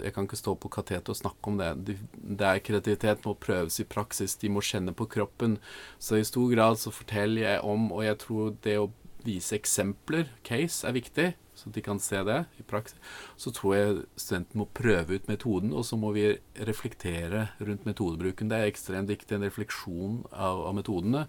Jeg 0.04 0.12
kan 0.16 0.26
ikke 0.28 0.40
stå 0.40 0.56
på 0.60 0.72
katetet 0.74 1.14
og 1.14 1.16
snakke 1.16 1.52
om 1.52 1.60
det. 1.62 1.96
Det 2.14 2.48
er 2.50 2.60
kreativitet 2.60 3.24
må 3.24 3.38
prøves 3.40 3.80
i 3.80 3.88
praksis. 3.88 4.36
De 4.42 4.52
må 4.52 4.60
kjenne 4.60 4.92
på 4.92 5.08
kroppen. 5.08 5.60
Så 5.98 6.20
i 6.20 6.28
stor 6.28 6.52
grad 6.52 6.82
så 6.82 6.92
forteller 6.92 7.46
jeg 7.46 7.62
om, 7.64 7.88
og 7.92 8.04
jeg 8.04 8.20
tror 8.26 8.52
det 8.66 8.76
å 8.82 8.92
vise 9.24 9.56
eksempler, 9.56 10.28
case, 10.44 10.84
er 10.84 10.98
viktig. 10.98 11.30
Så 11.56 11.70
de 11.70 11.84
kan 11.86 12.00
se 12.02 12.20
det 12.26 12.40
i 12.60 12.66
praksis. 12.68 13.00
Så 13.40 13.54
tror 13.56 13.76
jeg 13.78 14.04
studenten 14.20 14.60
må 14.60 14.68
prøve 14.76 15.16
ut 15.16 15.30
metoden, 15.30 15.72
og 15.72 15.86
så 15.88 15.96
må 16.02 16.12
vi 16.16 16.26
reflektere 16.68 17.46
rundt 17.62 17.86
metodebruken. 17.88 18.50
Det 18.52 18.60
er 18.60 18.72
ekstremt 18.72 19.12
viktig, 19.14 19.38
en 19.38 19.48
refleksjon 19.48 20.20
av, 20.34 20.66
av 20.68 20.76
metodene. 20.76 21.28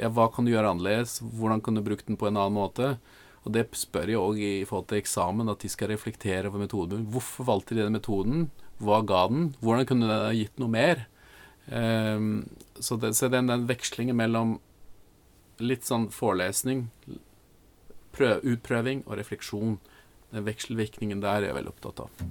Ja, 0.00 0.10
hva 0.10 0.26
kan 0.32 0.48
du 0.48 0.54
gjøre 0.54 0.72
annerledes? 0.72 1.20
Hvordan 1.22 1.62
kan 1.62 1.78
du 1.78 1.84
bruke 1.84 2.08
den 2.08 2.18
på 2.18 2.30
en 2.30 2.40
annen 2.40 2.58
måte? 2.58 2.96
Og 3.46 3.54
det 3.54 3.68
spør 3.78 4.10
jeg 4.10 4.20
òg 4.20 4.40
i 4.42 4.64
forhold 4.68 4.88
til 4.90 5.00
eksamen, 5.02 5.50
at 5.52 5.62
de 5.62 5.70
skal 5.72 5.92
reflektere 5.92 6.48
over 6.50 6.64
metoden. 6.64 7.06
Hvorfor 7.12 7.46
valgte 7.48 7.76
de 7.76 7.84
den 7.84 7.96
metoden? 7.96 8.48
Hva 8.82 9.00
ga 9.06 9.26
den? 9.30 9.52
Hvordan 9.62 9.88
kunne 9.88 10.08
den 10.10 10.26
ha 10.26 10.34
gitt 10.36 10.58
noe 10.60 10.72
mer? 10.72 11.06
Um, 11.68 12.48
så, 12.80 12.96
det, 12.96 13.14
så 13.18 13.28
den, 13.32 13.50
den 13.50 13.66
vekslingen 13.68 14.16
mellom 14.16 14.56
litt 15.60 15.86
sånn 15.88 16.08
forelesning, 16.14 16.86
prøv, 18.14 18.44
utprøving 18.46 19.04
og 19.06 19.18
refleksjon, 19.20 19.78
den 20.32 20.46
vekselvirkningen 20.46 21.22
der 21.24 21.42
er 21.42 21.50
jeg 21.50 21.58
veldig 21.58 21.74
opptatt 21.74 22.04
av. 22.06 22.26